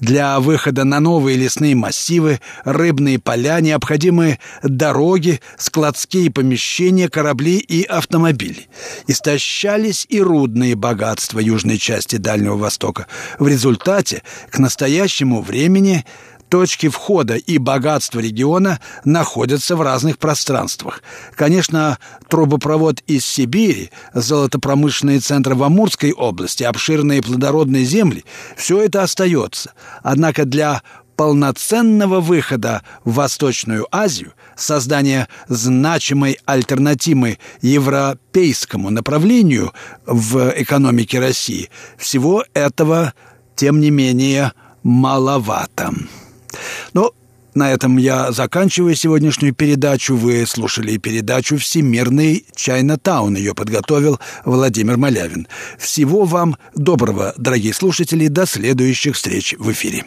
Для 0.00 0.40
выхода 0.40 0.84
на 0.84 1.00
новые 1.00 1.36
лесные 1.36 1.74
массивы, 1.74 2.40
рыбные 2.64 3.18
поля 3.18 3.60
необходимы 3.60 4.38
дороги, 4.62 5.40
складские 5.56 6.30
помещения, 6.30 7.08
корабли 7.08 7.56
и 7.56 7.82
автомобили. 7.84 8.68
Истощались 9.06 10.06
и 10.08 10.20
рудные 10.20 10.74
богатства 10.74 11.38
южной 11.38 11.78
части 11.78 12.16
Дальнего 12.16 12.56
Востока. 12.56 13.06
В 13.38 13.48
результате 13.48 14.22
к 14.50 14.58
настоящему 14.58 15.40
времени 15.40 16.04
Точки 16.48 16.88
входа 16.88 17.34
и 17.34 17.58
богатства 17.58 18.20
региона 18.20 18.80
находятся 19.04 19.74
в 19.74 19.82
разных 19.82 20.18
пространствах. 20.18 21.02
Конечно, 21.34 21.98
трубопровод 22.28 23.00
из 23.06 23.26
Сибири, 23.26 23.90
золотопромышленные 24.14 25.18
центры 25.18 25.56
в 25.56 25.62
Амурской 25.64 26.12
области, 26.12 26.62
обширные 26.62 27.22
плодородные 27.22 27.84
земли– 27.84 28.24
все 28.56 28.80
это 28.82 29.02
остается. 29.02 29.72
Однако 30.02 30.44
для 30.44 30.82
полноценного 31.16 32.20
выхода 32.20 32.82
в 33.04 33.14
Восточную 33.14 33.86
Азию, 33.90 34.32
создания 34.54 35.28
значимой 35.48 36.38
альтернативы 36.44 37.38
европейскому 37.62 38.90
направлению 38.90 39.72
в 40.06 40.52
экономике 40.56 41.18
России, 41.18 41.70
всего 41.98 42.44
этого, 42.54 43.14
тем 43.56 43.80
не 43.80 43.90
менее, 43.90 44.52
маловато. 44.82 45.92
Ну, 46.92 47.12
на 47.54 47.72
этом 47.72 47.96
я 47.96 48.32
заканчиваю 48.32 48.94
сегодняшнюю 48.94 49.54
передачу. 49.54 50.14
Вы 50.14 50.44
слушали 50.46 50.98
передачу 50.98 51.56
«Всемирный 51.56 52.44
Чайна-таун». 52.54 53.34
Ее 53.34 53.54
подготовил 53.54 54.20
Владимир 54.44 54.98
Малявин. 54.98 55.48
Всего 55.78 56.24
вам 56.24 56.58
доброго, 56.74 57.32
дорогие 57.38 57.72
слушатели. 57.72 58.28
До 58.28 58.44
следующих 58.44 59.16
встреч 59.16 59.54
в 59.58 59.72
эфире. 59.72 60.04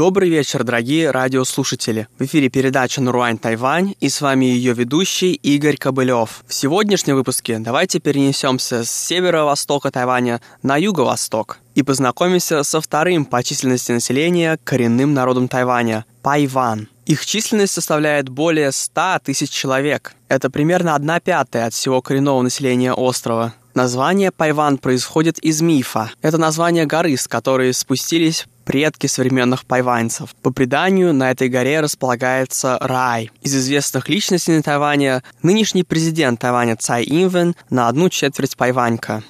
Добрый 0.00 0.30
вечер, 0.30 0.64
дорогие 0.64 1.10
радиослушатели. 1.10 2.08
В 2.18 2.24
эфире 2.24 2.48
передача 2.48 3.02
«Наруань 3.02 3.36
Тайвань» 3.36 3.96
и 4.00 4.08
с 4.08 4.22
вами 4.22 4.46
ее 4.46 4.72
ведущий 4.72 5.34
Игорь 5.34 5.76
Кобылев. 5.76 6.42
В 6.46 6.54
сегодняшнем 6.54 7.16
выпуске 7.16 7.58
давайте 7.58 8.00
перенесемся 8.00 8.82
с 8.82 8.90
северо-востока 8.90 9.90
Тайваня 9.90 10.40
на 10.62 10.78
юго-восток 10.78 11.58
и 11.74 11.82
познакомимся 11.82 12.62
со 12.62 12.80
вторым 12.80 13.26
по 13.26 13.42
численности 13.42 13.92
населения 13.92 14.58
коренным 14.64 15.12
народом 15.12 15.48
Тайваня– 15.48 16.06
Пайван. 16.22 16.88
Их 17.04 17.26
численность 17.26 17.74
составляет 17.74 18.30
более 18.30 18.72
100 18.72 19.18
тысяч 19.24 19.50
человек. 19.50 20.14
Это 20.28 20.48
примерно 20.48 20.94
одна 20.94 21.20
пятая 21.20 21.66
от 21.66 21.74
всего 21.74 22.00
коренного 22.00 22.40
населения 22.40 22.94
острова. 22.94 23.52
Название 23.74 24.32
Пайван 24.32 24.78
происходит 24.78 25.38
из 25.38 25.60
мифа. 25.60 26.10
Это 26.22 26.38
название 26.38 26.86
горы, 26.86 27.16
с 27.16 27.28
которой 27.28 27.72
спустились 27.72 28.46
предки 28.70 29.08
современных 29.08 29.64
пайванцев. 29.64 30.32
По 30.42 30.52
преданию, 30.52 31.12
на 31.12 31.32
этой 31.32 31.48
горе 31.48 31.80
располагается 31.80 32.78
рай. 32.80 33.32
Из 33.42 33.52
известных 33.56 34.08
личностей 34.08 34.52
на 34.52 34.62
Тайване 34.62 35.24
нынешний 35.42 35.82
президент 35.82 36.38
Тайваня 36.38 36.76
Цай 36.76 37.02
Инвен 37.04 37.56
на 37.68 37.88
одну 37.88 38.08
четверть 38.10 38.56
пайванька. 38.56 39.24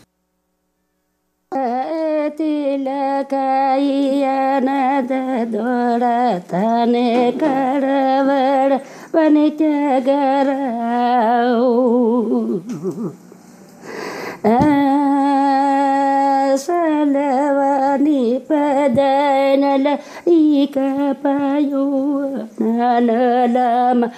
salawani 9.10 9.50
padanala 9.56 10.50
Salawani 16.56 18.40
pada 18.48 19.56
nala 19.60 19.98
ika 20.24 21.12
payo 21.20 22.48
na 22.56 23.00
nalama 23.04 24.08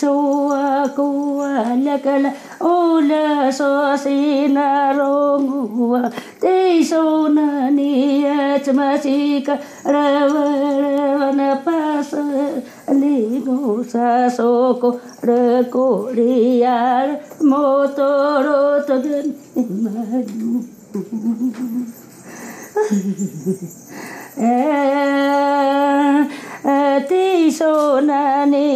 ചൊവ്വല 0.00 2.26
ഓല 2.62 3.20
സോസീന 3.50 4.58
റോങ്ങുവ 4.98 6.02
തേസോന 6.42 7.68
നീ 7.68 8.22
ചമസിക 8.66 9.56
രവ 9.86 10.36
പാസ 11.56 12.14
limusa 12.88 14.30
soko 14.30 15.00
rekoriyar 15.22 17.20
motoro 17.40 18.62
togen 18.86 19.34
imadu 19.56 20.52
ti 27.08 27.50
sonani 27.50 28.68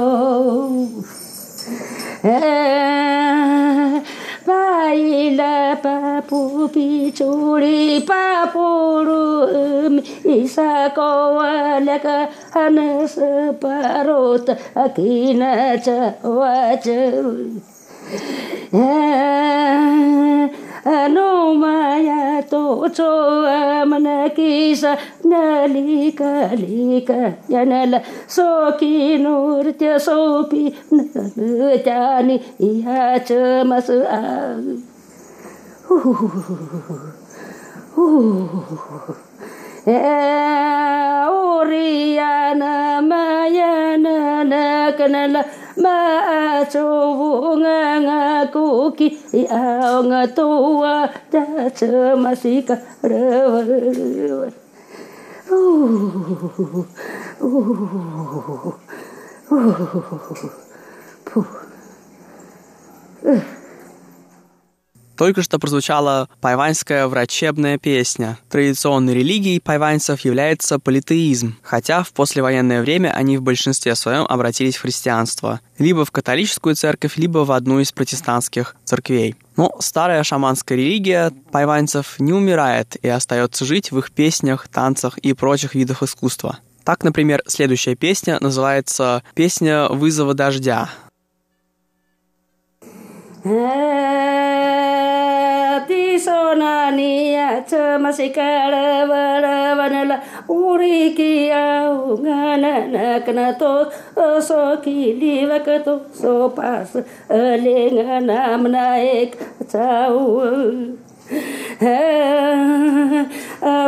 पाइला 4.49 5.75
पापु 5.75 6.67
पिछोडी 6.75 7.99
पापोडो 8.11 9.21
इसाकवालक 10.35 12.07
हनस 12.57 13.15
पारोत 13.63 14.51
अकिन 14.51 15.43
च 15.87 15.89
वाच 16.25 16.89
Anumaya 20.85 22.41
to 22.49 22.89
choa 22.89 23.85
manakisa 23.85 24.97
nalika 25.25 26.57
lika 26.57 27.37
yanala 27.49 28.01
soki 28.27 29.19
nurtya 29.21 30.01
sopi 30.01 30.73
nutani 30.97 32.41
i 32.61 32.81
ha 32.81 33.21
chamasu 33.21 34.01
a. 34.09 34.57
uhu 35.91 36.13
hu 36.13 36.27
hu 36.29 36.41
hu 36.41 36.55
hu 36.65 36.95
hu 37.95 38.77
hu 38.77 38.99
hu 39.05 39.30
Oriyana 41.31 43.03
mayana 43.03 44.45
nakanala 44.51 45.43
ma 45.83 45.97
chovu 46.73 47.59
nga 47.61 47.77
nga 48.03 48.19
kuki 48.53 49.09
ya 49.33 49.99
nga 50.07 50.21
toa 50.37 50.95
cha 51.33 51.45
cha 51.79 52.17
masika 52.23 52.75
rewa 53.03 53.61
rewa 53.67 54.49
Oh, 55.53 55.57
oh, 55.59 56.87
oh, 57.41 57.43
oh, 57.43 57.67
oh, 59.51 59.67
oh, 61.35 61.47
oh. 63.27 63.60
Только 65.21 65.43
что 65.43 65.59
прозвучала 65.59 66.31
пайваньская 66.41 67.07
врачебная 67.07 67.77
песня. 67.77 68.39
Традиционной 68.49 69.13
религией 69.13 69.61
пайваньцев 69.61 70.21
является 70.21 70.79
политеизм, 70.79 71.59
хотя 71.63 72.03
в 72.03 72.15
послевоенное 72.15 72.81
время 72.81 73.11
они 73.11 73.37
в 73.37 73.43
большинстве 73.43 73.95
своем 73.97 74.25
обратились 74.27 74.77
в 74.77 74.81
христианство, 74.81 75.61
либо 75.77 76.07
в 76.07 76.11
католическую 76.11 76.75
церковь, 76.75 77.19
либо 77.19 77.41
в 77.41 77.53
одну 77.53 77.81
из 77.81 77.93
протестантских 77.93 78.77
церквей. 78.85 79.37
Но 79.59 79.77
старая 79.81 80.23
шаманская 80.23 80.79
религия 80.79 81.33
пайваньцев 81.53 82.19
не 82.19 82.33
умирает 82.33 82.97
и 83.03 83.09
остается 83.09 83.67
жить 83.67 83.93
в 83.93 83.99
их 83.99 84.13
песнях, 84.13 84.69
танцах 84.69 85.19
и 85.19 85.35
прочих 85.35 85.75
видах 85.75 86.03
искусства. 86.03 86.61
Так, 86.83 87.05
например, 87.05 87.43
следующая 87.47 87.95
песня 87.95 88.39
называется 88.41 89.23
«Песня 89.35 89.87
вызова 89.91 90.33
дождя». 90.33 90.89
Ti 95.91 96.15
sonania 96.15 97.67
chama 97.67 98.11
sikara 98.15 99.09
vara 99.11 99.75
vanala 99.75 100.17
uriki 100.49 101.51
au 101.51 102.17
ngana 102.23 102.87
nakana 102.95 103.59
to 103.59 103.91
so 104.41 104.77
kili 104.85 105.33
vakato 105.51 105.95
so 106.15 106.49
pas 106.51 106.95
alinga 107.29 108.23
namna 108.23 108.85
ek 109.03 109.35
chau 109.67 110.95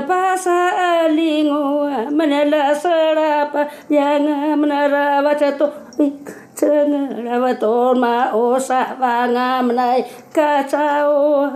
pasa 0.09 0.73
elingua 1.07 2.11
menelaserapa 2.11 3.67
yanga 3.91 4.57
menarawacato 4.57 5.73
icengerawatoma 5.99 8.33
osawangamenai 8.35 10.05
kacau 10.35 11.51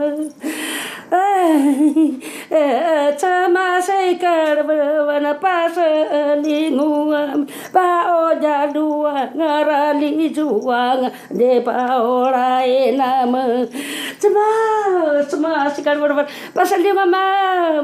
camaseikaeana 3.20 5.34
paselingua 5.34 7.28
paojaluangaralii 7.72 10.28
juanga 10.30 11.10
de 11.30 11.60
paoraename 11.60 13.68
Semua 14.26 15.22
semas, 15.22 15.70
sikar 15.78 16.02
warwar. 16.02 16.26
Pasalyo 16.50 16.98
nga 16.98 17.06
ma, 17.06 17.22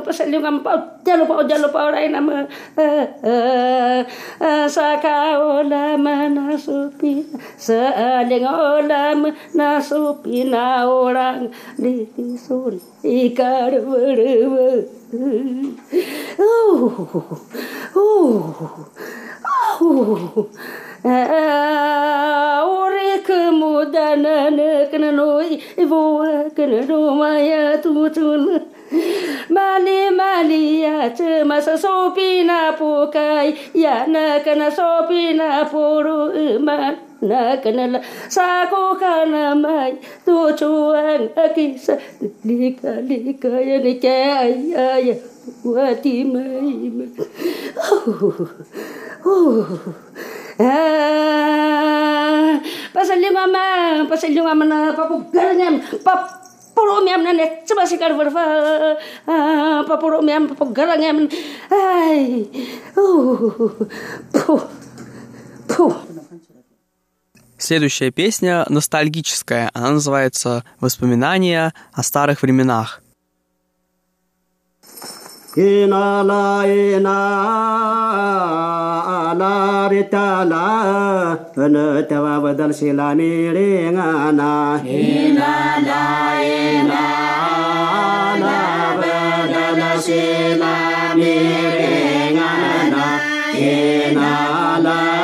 pasalyo 0.02 0.42
nga 0.42 0.50
pa, 0.58 0.74
jalo 1.06 1.22
pa, 1.22 1.46
jalo 1.46 1.70
pa, 1.70 1.86
oray 1.86 2.10
nama 2.10 2.42
eh, 2.74 3.06
eh, 3.22 4.02
eh, 4.42 4.66
Sa 4.66 4.98
kaola 4.98 5.94
nasupi, 5.94 7.22
seandeng 7.54 8.50
olam 8.50 9.30
nasupi 9.54 10.50
na 10.50 10.82
orang 10.82 11.46
ditisun 11.78 12.82
ikar 13.06 13.78
warwar. 13.86 14.82
Oh, 16.42 16.90
oh, 17.94 18.50
oh, 18.58 18.90
oh. 19.78 20.46
Kemudanan 23.26 24.58
kena 24.90 25.10
noi 25.10 25.58
ibu 25.76 26.22
kena 26.54 26.86
rumaya 26.86 27.74
tutun 27.82 28.62
Mali 29.48 30.12
mali 30.12 30.84
ya 30.84 31.08
cemas 31.16 31.64
sopi 31.80 32.44
na 32.44 32.76
pukai 32.76 33.56
ya 33.74 34.04
na 34.06 34.38
kena 34.44 34.68
sopi 34.70 35.32
na 35.32 35.64
puru 35.64 36.28
iman 36.30 36.94
na 37.24 37.56
kena 37.56 37.88
la 37.88 38.00
sako 38.28 38.94
kana 39.00 39.56
mai 39.56 39.96
tu 40.28 40.52
chuan 40.54 41.32
akisa 41.32 41.96
lika 42.44 43.00
lika 43.00 43.48
ya 43.48 43.80
ni 43.80 43.96
ya 43.96 45.00
ya 45.00 45.16
wati 45.64 46.24
mai 46.28 47.08
Ah, 49.22 49.32
pasal 49.32 50.31
lima 53.22 53.46
ma, 53.46 53.64
pasal 54.08 54.30
lima 54.30 54.54
mana 54.54 54.92
papu 54.96 55.24
garanyam, 55.32 55.80
pap 56.04 56.42
puro 56.74 57.04
miam 57.04 57.22
na 57.22 57.32
ne 57.32 57.62
coba 57.68 57.86
si 57.86 57.96
kar 57.98 58.12
verva 58.18 58.44
pa 59.88 59.94
puro 60.00 60.22
miam 60.22 60.48
pa 60.48 60.64
garang 60.66 61.02
em 61.02 61.28
ai 61.70 62.48
Следующая 67.58 68.10
песня 68.10 68.66
ностальгическая. 68.68 69.70
Она 69.72 69.90
называется 69.92 70.64
«Воспоминания 70.80 71.72
о 71.92 72.02
старых 72.02 72.42
временах». 72.42 73.01
Ina 75.54 76.22
la 76.24 76.64
ina 76.64 77.18
la 79.36 79.86
rita 79.88 80.44
la 80.48 81.36
Ana 81.54 82.02
tawa 82.08 82.40
badal 82.40 82.72
shila 82.72 83.14
ni 83.14 83.52
ringa 83.52 84.32
na 84.32 84.80
Ina 84.80 85.76
la 85.84 86.04
ina 86.40 87.04
la 88.40 88.96
badal 88.96 90.00
shila 90.00 90.74
ni 91.20 91.34
ringa 91.76 92.52
na 92.92 93.04
Ina 93.52 94.32
la 94.80 94.98
ina 95.12 95.21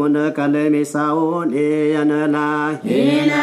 mun 0.00 0.16
kale 0.36 0.64
mi 0.72 0.82
saun 0.92 1.52
e 1.52 1.68
na 2.10 2.20
la. 2.34 2.48
Ina. 3.00 3.40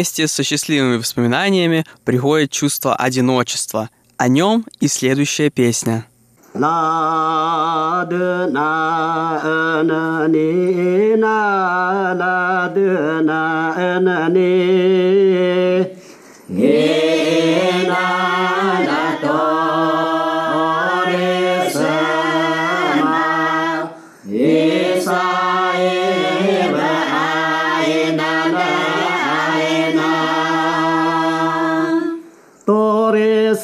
вместе 0.00 0.26
со 0.28 0.42
счастливыми 0.42 0.96
воспоминаниями 0.96 1.84
приходит 2.04 2.50
чувство 2.50 2.96
одиночества. 2.96 3.90
О 4.16 4.28
нем 4.28 4.64
и 4.80 4.88
следующая 4.88 5.50
песня. 5.50 6.06
Ладна, 6.54 7.90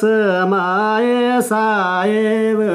समाय 0.01 1.41
सा 1.41 1.65
एव। 2.07 2.66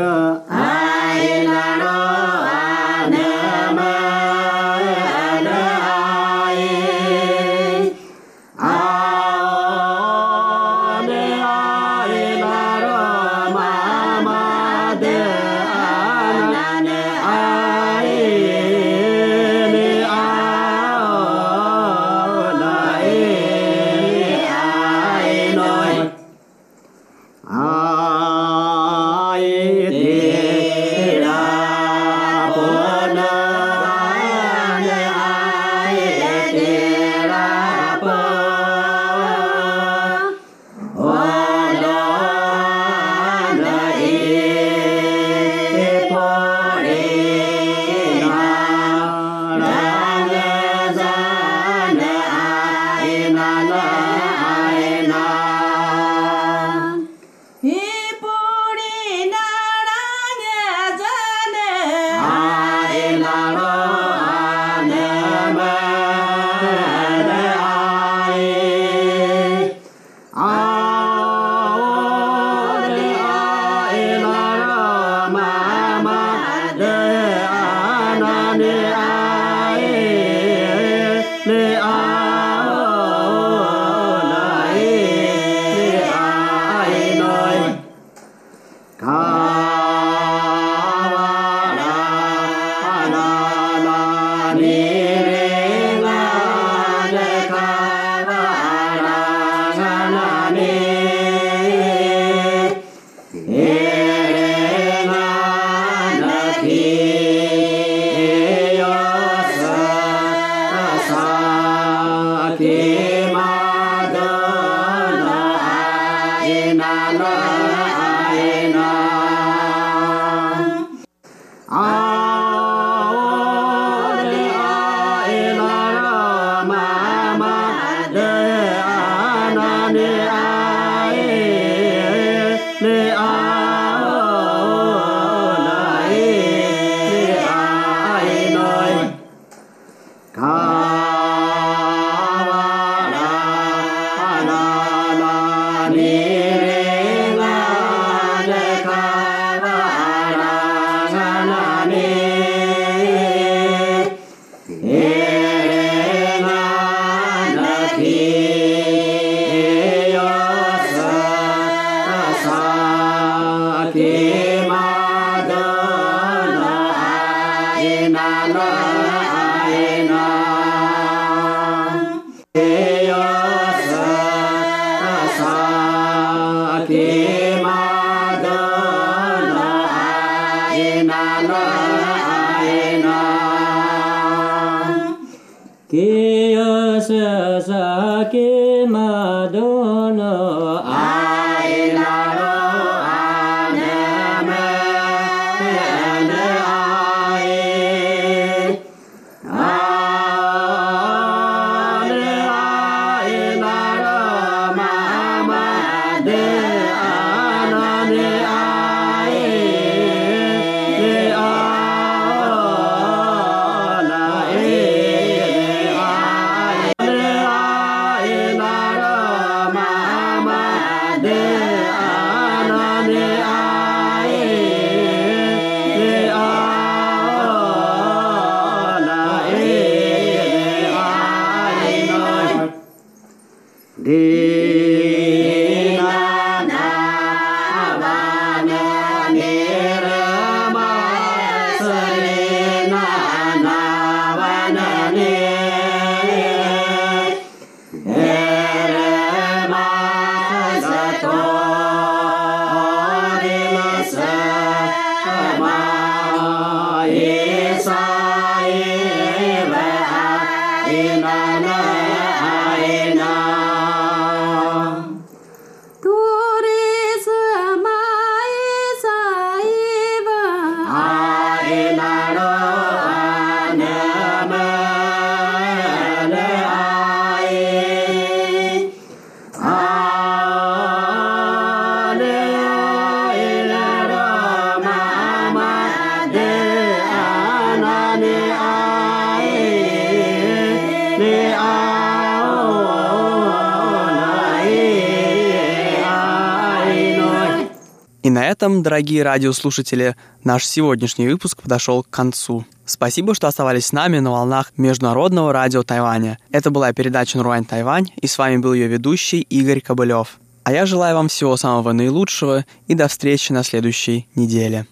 Дорогие 298.93 299.22
радиослушатели, 299.22 300.16
наш 300.45 300.66
сегодняшний 300.66 301.26
выпуск 301.26 301.62
подошел 301.62 302.03
к 302.03 302.11
концу. 302.11 302.66
Спасибо, 302.84 303.34
что 303.34 303.49
оставались 303.49 303.86
с 303.86 303.93
нами 303.93 304.18
на 304.18 304.30
волнах 304.30 304.70
Международного 304.76 305.51
радио 305.51 305.82
Тайваня. 305.82 306.38
Это 306.51 306.70
была 306.70 306.93
передача 306.93 307.38
«Нуруань 307.38 307.64
Тайвань», 307.64 308.11
и 308.20 308.26
с 308.26 308.36
вами 308.36 308.59
был 308.59 308.74
ее 308.74 308.88
ведущий 308.88 309.40
Игорь 309.40 309.80
Кобылев. 309.80 310.38
А 310.64 310.72
я 310.72 310.84
желаю 310.84 311.16
вам 311.16 311.28
всего 311.28 311.57
самого 311.57 311.93
наилучшего 311.93 312.66
и 312.86 312.93
до 312.93 313.09
встречи 313.09 313.51
на 313.51 313.62
следующей 313.62 314.28
неделе. 314.34 314.86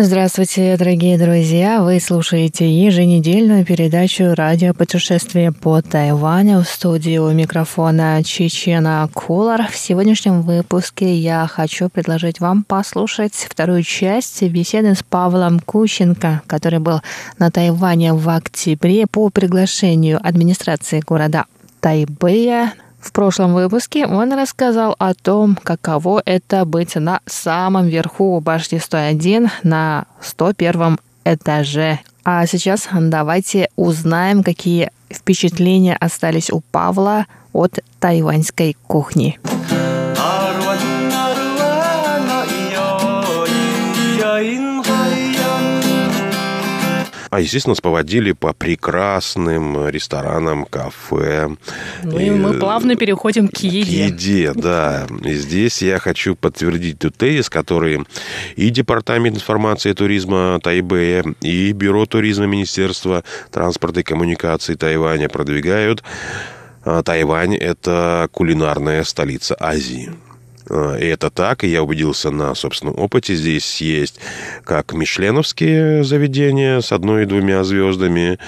Здравствуйте, 0.00 0.76
дорогие 0.76 1.18
друзья! 1.18 1.82
Вы 1.82 1.98
слушаете 1.98 2.70
еженедельную 2.70 3.64
передачу 3.64 4.32
«Радио 4.32 4.72
путешествие 4.72 5.50
по 5.50 5.82
Тайваню» 5.82 6.62
в 6.62 6.68
студии 6.68 7.18
микрофона 7.34 8.22
Чечена 8.22 9.10
Кулар. 9.12 9.66
В 9.68 9.76
сегодняшнем 9.76 10.42
выпуске 10.42 11.16
я 11.16 11.48
хочу 11.48 11.88
предложить 11.88 12.38
вам 12.38 12.62
послушать 12.62 13.34
вторую 13.50 13.82
часть 13.82 14.40
беседы 14.40 14.94
с 14.94 15.02
Павлом 15.02 15.58
Кущенко, 15.58 16.42
который 16.46 16.78
был 16.78 17.00
на 17.40 17.50
Тайване 17.50 18.12
в 18.12 18.28
октябре 18.28 19.08
по 19.08 19.30
приглашению 19.30 20.20
администрации 20.24 21.02
города 21.04 21.46
Тайбэя 21.80 22.72
в 23.00 23.12
прошлом 23.12 23.54
выпуске 23.54 24.06
он 24.06 24.32
рассказал 24.32 24.94
о 24.98 25.14
том, 25.14 25.58
каково 25.62 26.22
это 26.24 26.64
быть 26.64 26.96
на 26.96 27.20
самом 27.26 27.86
верху 27.86 28.40
башни 28.40 28.78
101 28.78 29.50
на 29.62 30.06
101 30.20 30.98
этаже. 31.24 32.00
А 32.24 32.46
сейчас 32.46 32.88
давайте 32.92 33.68
узнаем, 33.76 34.42
какие 34.42 34.90
впечатления 35.10 35.96
остались 35.96 36.50
у 36.50 36.60
Павла 36.60 37.26
от 37.52 37.78
тайваньской 38.00 38.76
кухни. 38.86 39.38
А, 47.30 47.40
естественно, 47.40 47.72
нас 47.72 47.80
поводили 47.80 48.32
по 48.32 48.52
прекрасным 48.52 49.88
ресторанам, 49.88 50.64
кафе. 50.64 51.56
Ну 52.02 52.18
и, 52.18 52.30
мы 52.30 52.54
плавно 52.54 52.96
переходим 52.96 53.48
к 53.48 53.58
еде. 53.58 54.08
К 54.08 54.12
еде, 54.12 54.52
да. 54.54 55.06
И 55.24 55.34
здесь 55.34 55.82
я 55.82 55.98
хочу 55.98 56.34
подтвердить 56.34 56.98
тот 56.98 57.16
тезис, 57.16 57.50
который 57.50 58.04
и 58.56 58.70
Департамент 58.70 59.36
информации 59.36 59.90
и 59.90 59.94
туризма 59.94 60.60
Тайбэя, 60.62 61.24
и 61.40 61.72
Бюро 61.72 62.06
туризма 62.06 62.46
Министерства 62.46 63.24
транспорта 63.50 64.00
и 64.00 64.02
коммуникаций 64.02 64.76
Тайваня 64.76 65.28
продвигают. 65.28 66.02
А, 66.84 67.02
Тайвань– 67.02 67.56
это 67.56 68.28
кулинарная 68.32 69.04
столица 69.04 69.56
Азии. 69.58 70.10
А, 70.70 70.96
и 70.96 71.06
это 71.06 71.30
так, 71.30 71.64
и 71.64 71.68
я 71.68 71.82
убедился 71.82 72.30
на 72.30 72.54
собственном 72.54 72.98
опыте. 72.98 73.34
Здесь 73.34 73.80
есть 73.80 74.20
как 74.64 74.92
мишленовские 74.92 76.04
заведения 76.04 76.80
с 76.80 76.92
одной 76.92 77.22
и 77.22 77.26
двумя 77.26 77.64
звездами, 77.64 78.38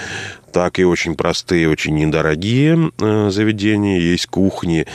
так 0.50 0.78
и 0.78 0.84
очень 0.84 1.14
простые, 1.14 1.68
очень 1.68 1.94
недорогие 1.94 2.90
э, 2.98 3.30
заведения, 3.30 3.98
есть 3.98 4.26
кухни. 4.26 4.86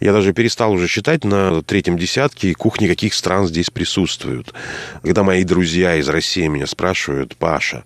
Я 0.00 0.12
даже 0.12 0.32
перестал 0.32 0.72
уже 0.72 0.88
считать 0.88 1.24
на 1.24 1.62
третьем 1.62 1.98
десятке 1.98 2.54
кухни 2.54 2.86
каких 2.86 3.14
стран 3.14 3.46
здесь 3.46 3.70
присутствуют. 3.70 4.54
Когда 5.02 5.22
мои 5.22 5.44
друзья 5.44 5.96
из 5.96 6.08
России 6.08 6.46
меня 6.46 6.66
спрашивают, 6.66 7.36
Паша, 7.36 7.84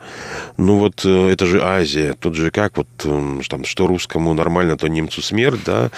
ну 0.56 0.78
вот 0.78 1.02
э, 1.04 1.28
это 1.30 1.46
же 1.46 1.62
Азия, 1.62 2.14
тут 2.14 2.34
же 2.34 2.50
как 2.50 2.76
вот 2.76 2.88
э, 3.04 3.40
там, 3.48 3.64
что 3.64 3.86
русскому 3.86 4.34
нормально, 4.34 4.76
то 4.76 4.88
немцу 4.88 5.22
смерть, 5.22 5.60
да? 5.64 5.90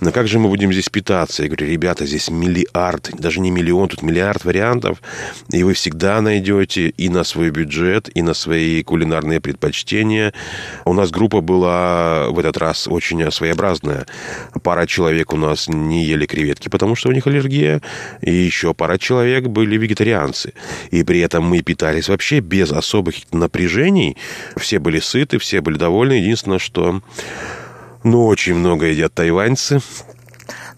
Но 0.00 0.12
как 0.12 0.28
же 0.28 0.38
мы 0.38 0.48
будем 0.48 0.72
здесь 0.72 0.88
питаться? 0.88 1.42
Я 1.42 1.48
говорю, 1.48 1.66
ребята, 1.66 2.06
здесь 2.06 2.30
миллиард, 2.30 3.10
даже 3.18 3.40
не 3.40 3.50
миллион, 3.50 3.88
тут 3.88 4.02
миллиард 4.02 4.44
вариантов, 4.44 5.02
и 5.50 5.62
вы 5.62 5.74
всегда 5.74 6.20
найдете 6.20 6.88
и 6.88 7.08
на 7.08 7.24
свой 7.24 7.50
бюджет, 7.50 8.10
и 8.14 8.22
на 8.22 8.34
свои 8.34 8.82
кулинарные 8.82 9.40
предпочтения– 9.40 10.32
у 10.84 10.92
нас 10.92 11.10
группа 11.10 11.40
была 11.40 12.28
в 12.30 12.38
этот 12.38 12.56
раз 12.56 12.88
очень 12.88 13.30
своеобразная. 13.30 14.06
Пара 14.62 14.86
человек 14.86 15.32
у 15.32 15.36
нас 15.36 15.68
не 15.68 16.04
ели 16.04 16.26
креветки, 16.26 16.68
потому 16.68 16.94
что 16.94 17.08
у 17.08 17.12
них 17.12 17.26
аллергия, 17.26 17.80
и 18.20 18.32
еще 18.32 18.74
пара 18.74 18.98
человек 18.98 19.46
были 19.46 19.76
вегетарианцы. 19.76 20.54
И 20.90 21.02
при 21.02 21.20
этом 21.20 21.44
мы 21.44 21.62
питались 21.62 22.08
вообще 22.08 22.40
без 22.40 22.72
особых 22.72 23.16
напряжений. 23.32 24.16
Все 24.56 24.78
были 24.78 25.00
сыты, 25.00 25.38
все 25.38 25.60
были 25.60 25.76
довольны. 25.76 26.14
Единственное, 26.14 26.58
что 26.58 27.00
ну, 28.02 28.26
очень 28.26 28.54
много 28.54 28.86
едят 28.86 29.14
тайваньцы. 29.14 29.80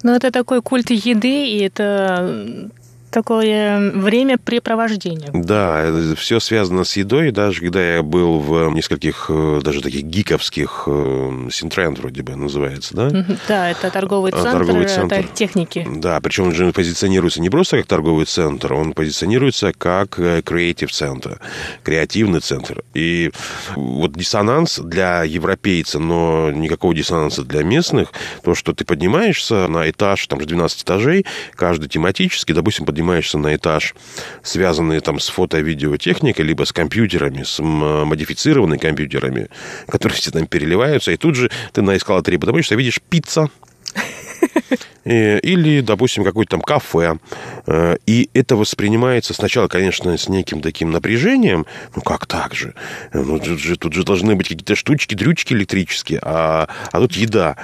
Ну, 0.03 0.15
это 0.15 0.31
такой 0.31 0.63
культ 0.63 0.91
еды, 0.91 1.47
и 1.49 1.61
это 1.61 2.71
такое 3.13 3.93
времяпрепровождение. 3.93 5.31
Да, 5.33 5.93
все 6.17 6.41
связано 6.41 6.85
с 6.85 6.97
едой. 6.97 7.31
Даже 7.31 7.61
когда 7.61 7.97
я 7.97 8.03
был 8.03 8.41
в 8.41 8.71
нескольких, 8.71 9.27
э, 9.29 9.61
даже 9.63 9.81
таких 9.83 10.03
гиковских, 10.03 10.85
э, 10.87 11.49
Синтренд 11.53 11.99
вроде 11.99 12.23
бы 12.23 12.35
называется, 12.35 12.95
да? 12.95 13.27
Да, 13.47 13.71
это 13.71 13.91
торговый 13.91 14.33
центр, 14.33 14.51
торговый 14.51 14.89
центр. 14.89 15.17
это 15.17 15.29
техники. 15.29 15.87
Да, 15.97 16.21
причем 16.21 16.45
он 16.45 16.55
же 16.55 16.73
позиционируется 16.73 17.41
не 17.41 17.51
просто 17.51 17.77
как 17.77 17.87
торговый 17.87 18.25
центр, 18.25 18.73
он 18.73 18.95
позиционируется 18.95 19.73
как 19.77 20.11
креатив 20.45 20.91
э, 20.91 20.93
центр, 20.93 21.39
креативный 21.85 22.41
центр. 22.41 22.83
И 22.95 23.31
вот 23.77 24.13
диссонанс 24.15 24.79
для 24.79 25.23
европейца, 25.25 25.99
но 25.99 26.51
никакого 26.51 26.95
диссонанса 26.95 27.43
для 27.45 27.63
местных, 27.63 28.09
то, 28.43 28.55
что 28.55 28.73
ты 28.73 28.85
поднимаешься 28.85 29.69
на 29.69 29.91
этаж, 29.91 30.27
там 30.27 30.41
же 30.41 30.47
12 30.47 30.83
этажей, 30.83 31.27
каждый 31.55 31.89
тематически, 31.89 32.53
допустим, 32.53 32.87
поднимаешься 32.87 33.02
поднимаешься 33.03 33.39
на 33.39 33.55
этаж, 33.57 33.95
связанный 34.43 35.01
там 35.01 35.19
с 35.19 35.29
фото-видеотехникой, 35.29 36.45
либо 36.45 36.65
с 36.65 36.73
компьютерами, 36.73 37.43
с 37.43 37.61
модифицированными 37.61 38.79
компьютерами, 38.79 39.49
которые 39.89 40.17
все 40.17 40.31
там 40.31 40.47
переливаются, 40.47 41.11
и 41.11 41.17
тут 41.17 41.35
же 41.35 41.51
ты 41.73 41.83
на 41.83 41.97
эскалаторе 41.97 42.39
поднимаешься, 42.39 42.77
видишь 42.77 43.01
пицца, 43.11 43.51
или, 45.05 45.81
допустим, 45.81 46.25
какое-то 46.25 46.53
там 46.53 46.61
кафе. 46.61 47.19
Э, 47.67 47.97
и 48.07 48.31
это 48.35 48.57
воспринимается 48.57 49.35
сначала, 49.35 49.69
конечно, 49.69 50.17
с 50.17 50.29
неким 50.29 50.61
таким 50.61 50.91
напряжением. 50.91 51.67
Ну, 51.97 52.03
как 52.03 52.27
так 52.27 52.55
же? 52.55 52.75
Ну, 53.13 53.39
тут 53.39 53.59
же, 53.59 53.77
тут 53.77 53.93
же 53.93 54.05
должны 54.05 54.35
быть 54.35 54.49
какие-то 54.49 54.75
штучки, 54.75 55.15
дрючки 55.15 55.55
электрические, 55.55 56.21
а, 56.23 56.69
а 56.93 57.01
тут 57.01 57.13
еда. 57.13 57.57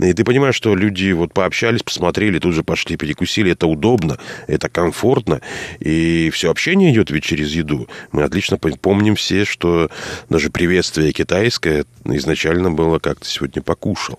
И 0.00 0.12
ты 0.12 0.24
понимаешь, 0.24 0.54
что 0.54 0.74
люди 0.74 1.12
вот 1.12 1.32
пообщались, 1.32 1.82
посмотрели, 1.82 2.38
тут 2.38 2.54
же 2.54 2.62
пошли, 2.62 2.96
перекусили. 2.96 3.52
Это 3.52 3.66
удобно, 3.66 4.18
это 4.46 4.68
комфортно. 4.68 5.40
И 5.80 6.30
все 6.32 6.50
общение 6.50 6.92
идет 6.92 7.10
ведь 7.10 7.24
через 7.24 7.52
еду. 7.52 7.88
Мы 8.12 8.22
отлично 8.22 8.58
помним 8.58 9.16
все, 9.16 9.44
что 9.44 9.90
даже 10.30 10.50
приветствие 10.50 11.12
китайское 11.12 11.84
изначально 12.04 12.70
было 12.70 12.98
как 12.98 13.20
то 13.20 13.26
сегодня 13.26 13.62
покушал. 13.62 14.18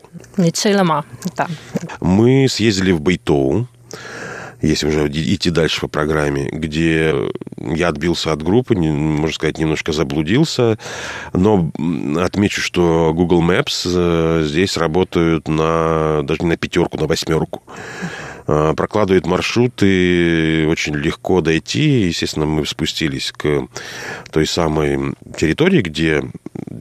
Да. 1.36 1.48
Мы 2.02 2.48
съездили 2.50 2.67
ездили 2.68 2.92
в 2.92 3.02
Бейтоу, 3.02 3.68
если 4.62 4.88
уже 4.88 5.08
идти 5.08 5.50
дальше 5.50 5.82
по 5.82 5.88
программе, 5.88 6.50
где 6.52 7.14
я 7.58 7.90
отбился 7.90 8.32
от 8.32 8.42
группы, 8.42 8.76
можно 8.76 9.34
сказать, 9.34 9.60
немножко 9.60 9.92
заблудился, 9.92 10.80
но 11.34 11.72
отмечу, 12.18 12.62
что 12.62 13.14
Google 13.14 13.44
Maps 13.44 13.84
э, 13.86 14.44
здесь 14.46 14.78
работают 14.78 15.48
на, 15.48 16.22
даже 16.24 16.42
не 16.42 16.50
на 16.50 16.58
пятерку, 16.58 16.98
на 16.98 17.06
восьмерку. 17.06 17.62
Э, 18.48 18.74
прокладывает 18.76 19.28
маршруты, 19.28 20.66
очень 20.68 20.96
легко 20.96 21.42
дойти. 21.42 22.08
Естественно, 22.08 22.46
мы 22.46 22.66
спустились 22.66 23.32
к 23.32 23.68
той 24.32 24.48
самой 24.48 25.14
территории, 25.38 25.82
где 25.82 26.24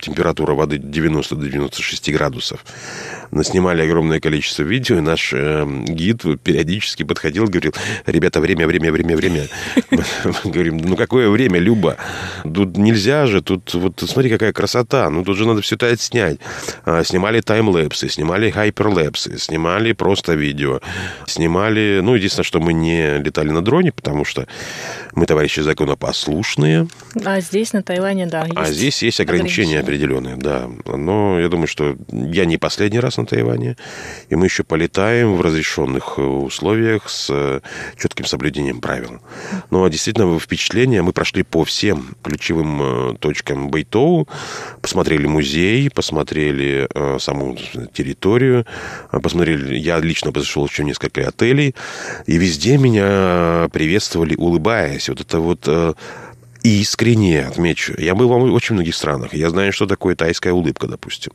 температура 0.01 0.55
воды 0.55 0.79
90 0.79 1.35
до 1.35 1.49
96 1.49 2.13
градусов. 2.13 2.65
Снимали 3.43 3.83
огромное 3.83 4.21
количество 4.21 4.63
видео, 4.63 4.99
и 4.99 5.01
наш 5.01 5.33
э, 5.33 5.67
гид 5.87 6.23
периодически 6.43 7.03
подходил 7.05 7.45
и 7.45 7.49
говорил, 7.49 7.75
ребята, 8.07 8.41
время, 8.41 8.67
время, 8.67 8.93
время, 8.93 9.17
время. 9.17 9.47
Говорим, 10.45 10.79
ну 10.79 10.97
какое 10.97 11.29
время, 11.29 11.59
Люба? 11.59 11.97
Тут 12.43 12.77
нельзя 12.77 13.27
же, 13.27 13.43
тут 13.43 13.73
вот 13.75 14.03
смотри, 14.07 14.31
какая 14.31 14.53
красота, 14.53 15.11
ну 15.11 15.25
тут 15.25 15.37
же 15.37 15.47
надо 15.47 15.61
все 15.63 15.77
это 15.77 15.89
отснять. 15.89 16.39
А, 16.85 17.05
снимали 17.05 17.41
таймлэпсы, 17.41 18.09
снимали 18.09 18.51
хайперлэпсы, 18.51 19.39
снимали 19.39 19.93
просто 19.93 20.35
видео, 20.35 20.81
снимали, 21.27 22.01
ну, 22.03 22.15
единственное, 22.15 22.45
что 22.45 22.61
мы 22.61 22.73
не 22.73 23.19
летали 23.19 23.51
на 23.51 23.63
дроне, 23.63 23.93
потому 23.93 24.25
что 24.25 24.47
мы 25.15 25.27
товарищи 25.27 25.61
законопослушные. 25.61 26.89
А 27.25 27.41
здесь, 27.41 27.73
на 27.73 27.83
Тайване, 27.83 28.27
да, 28.27 28.47
А 28.55 28.67
здесь 28.67 29.03
есть 29.03 29.21
ограничения 29.21 29.81
определенные, 29.81 30.37
да. 30.37 30.69
Но 30.87 31.41
я 31.41 31.49
думаю, 31.49 31.67
что 31.67 31.97
я 32.11 32.45
не 32.45 32.59
последний 32.59 33.01
раз 33.01 33.17
на 33.17 33.26
Тайване, 33.27 33.77
и 34.29 34.37
мы 34.37 34.47
еще 34.47 34.63
полетаем 34.63 35.35
в 35.35 35.41
разрешенных 35.41 36.19
условиях 36.19 37.09
с 37.09 37.61
четким 37.99 38.25
соблюдением 38.25 38.81
правил. 38.81 39.21
Но 39.71 39.87
действительно, 39.89 40.39
впечатление, 40.39 41.03
мы 41.03 41.13
прошли 41.13 41.43
по 41.43 41.65
всем 41.65 42.17
ключевым 42.23 42.81
э, 42.83 43.15
точкам 43.19 43.71
Бэйтоу, 43.71 44.29
посмотрели 44.81 45.27
музей, 45.27 45.91
посмотрели 45.91 46.89
э, 46.93 47.19
саму 47.21 47.57
территорию, 47.93 48.67
посмотрели, 49.11 49.77
я 49.77 49.99
лично 49.99 50.33
посетил 50.33 50.67
еще 50.67 50.85
несколько 50.85 51.27
отелей, 51.29 51.75
и 52.27 52.37
везде 52.37 52.79
меня 52.79 53.69
приветствовали, 53.73 54.35
улыбаясь. 54.37 55.09
Вот 55.09 55.21
это 55.21 55.41
вот 55.41 55.65
э, 55.67 55.95
искренне 56.67 57.47
отмечу. 57.47 57.95
Я 57.99 58.15
был 58.15 58.29
в 58.29 58.53
очень 58.53 58.75
многих 58.75 58.95
странах. 58.95 59.35
Я 59.35 59.51
знаю, 59.51 59.73
что 59.73 59.87
такое 59.87 60.15
тайская 60.15 60.53
улыбка, 60.53 60.87
допустим. 60.87 61.33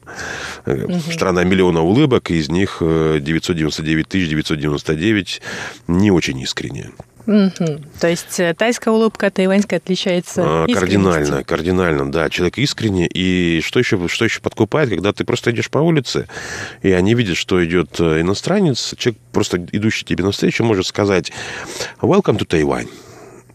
Угу. 0.65 0.99
Страна 1.11 1.43
миллиона 1.43 1.81
улыбок, 1.81 2.31
из 2.31 2.49
них 2.49 2.77
999 2.79 4.07
999 4.09 5.41
не 5.87 6.11
очень 6.11 6.39
искренне. 6.39 6.91
Угу. 7.27 7.81
То 7.99 8.07
есть 8.07 8.39
э, 8.39 8.53
тайская 8.53 8.93
улыбка 8.93 9.29
тайваньская 9.29 9.79
отличается 9.79 10.41
а, 10.43 10.67
Кардинально, 10.67 11.43
кардинально, 11.43 12.11
да. 12.11 12.29
Человек 12.29 12.57
искренне. 12.57 13.07
И 13.07 13.61
что 13.61 13.79
еще, 13.79 14.07
что 14.07 14.25
еще 14.25 14.41
подкупает, 14.41 14.89
когда 14.89 15.13
ты 15.13 15.23
просто 15.23 15.51
идешь 15.51 15.69
по 15.69 15.79
улице, 15.79 16.27
и 16.81 16.91
они 16.91 17.13
видят, 17.13 17.37
что 17.37 17.63
идет 17.63 17.99
э, 17.99 18.21
иностранец, 18.21 18.95
человек, 18.97 19.21
просто 19.31 19.65
идущий 19.71 20.05
тебе 20.05 20.23
навстречу, 20.23 20.63
может 20.63 20.87
сказать 20.87 21.31
«Welcome 22.01 22.37
to 22.37 22.47
Taiwan». 22.47 22.87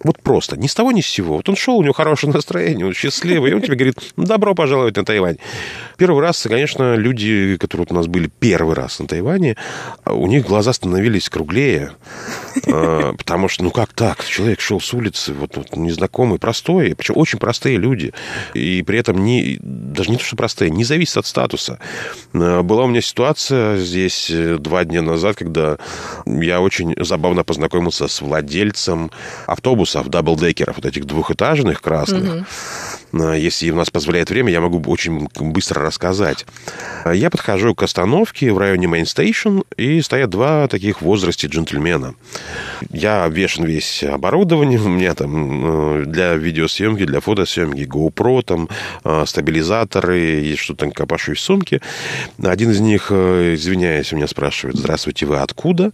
Вот 0.06 0.22
просто, 0.22 0.56
ни 0.56 0.68
с 0.68 0.74
того, 0.74 0.92
ни 0.92 1.00
с 1.00 1.06
сего. 1.06 1.36
Вот 1.36 1.48
он 1.48 1.56
шел, 1.56 1.76
у 1.78 1.82
него 1.82 1.92
хорошее 1.92 2.32
настроение, 2.32 2.86
он 2.86 2.94
счастливый, 2.94 3.50
и 3.50 3.54
он 3.54 3.60
тебе 3.60 3.74
говорит, 3.74 3.96
добро 4.16 4.54
пожаловать 4.54 4.96
на 4.96 5.04
Тайвань. 5.04 5.38
Первый 5.98 6.22
раз, 6.22 6.46
конечно, 6.48 6.94
люди, 6.94 7.56
которые 7.58 7.88
у 7.90 7.94
нас 7.94 8.06
были 8.06 8.30
первый 8.38 8.76
раз 8.76 9.00
на 9.00 9.08
Тайване, 9.08 9.56
у 10.04 10.28
них 10.28 10.46
глаза 10.46 10.72
становились 10.72 11.28
круглее, 11.28 11.90
а, 12.68 13.14
потому 13.14 13.48
что, 13.48 13.64
ну 13.64 13.72
как 13.72 13.92
так? 13.94 14.24
Человек 14.24 14.60
шел 14.60 14.80
с 14.80 14.94
улицы, 14.94 15.32
вот, 15.32 15.56
вот 15.56 15.74
незнакомый, 15.76 16.38
простой, 16.38 16.94
причем 16.94 17.16
очень 17.16 17.40
простые 17.40 17.76
люди, 17.76 18.12
и 18.54 18.84
при 18.84 19.00
этом 19.00 19.24
не, 19.24 19.58
даже 19.60 20.10
не 20.10 20.18
то, 20.18 20.24
что 20.24 20.36
простые, 20.36 20.70
не 20.70 20.84
зависит 20.84 21.16
от 21.16 21.26
статуса. 21.26 21.80
А, 22.32 22.62
была 22.62 22.84
у 22.84 22.86
меня 22.86 23.00
ситуация 23.00 23.78
здесь 23.78 24.30
э, 24.30 24.58
два 24.58 24.84
дня 24.84 25.02
назад, 25.02 25.34
когда 25.34 25.78
я 26.26 26.60
очень 26.60 26.94
забавно 26.96 27.42
познакомился 27.42 28.06
с 28.06 28.20
владельцем 28.20 29.10
автобуса, 29.46 29.95
автобусов, 29.96 30.16
даблдекеров, 30.16 30.76
вот 30.76 30.86
этих 30.86 31.04
двухэтажных 31.04 31.80
красных. 31.80 32.46
Угу. 33.12 33.32
Если 33.34 33.70
у 33.70 33.76
нас 33.76 33.90
позволяет 33.90 34.30
время, 34.30 34.52
я 34.52 34.60
могу 34.60 34.82
очень 34.90 35.28
быстро 35.36 35.82
рассказать. 35.82 36.44
Я 37.10 37.30
подхожу 37.30 37.74
к 37.74 37.82
остановке 37.82 38.52
в 38.52 38.58
районе 38.58 38.88
Мейнстейшн, 38.88 39.60
и 39.76 40.02
стоят 40.02 40.30
два 40.30 40.68
таких 40.68 40.98
в 40.98 41.04
возрасте 41.04 41.46
джентльмена. 41.46 42.14
Я 42.90 43.24
обвешен 43.24 43.64
весь 43.64 44.02
оборудованием, 44.02 44.84
у 44.84 44.88
меня 44.88 45.14
там 45.14 46.00
э, 46.00 46.04
для 46.06 46.34
видеосъемки, 46.34 47.04
для 47.04 47.20
фотосъемки 47.20 47.82
GoPro, 47.82 48.42
там 48.42 48.68
э, 49.04 49.24
стабилизаторы, 49.26 50.42
и 50.42 50.56
что-то 50.56 50.90
копошусь 50.90 51.38
в 51.38 51.42
сумке. 51.42 51.80
Один 52.42 52.70
из 52.70 52.80
них, 52.80 53.08
э, 53.10 53.54
извиняясь, 53.54 54.12
у 54.12 54.16
меня 54.16 54.26
спрашивает, 54.26 54.76
здравствуйте, 54.76 55.26
вы 55.26 55.38
откуда? 55.38 55.92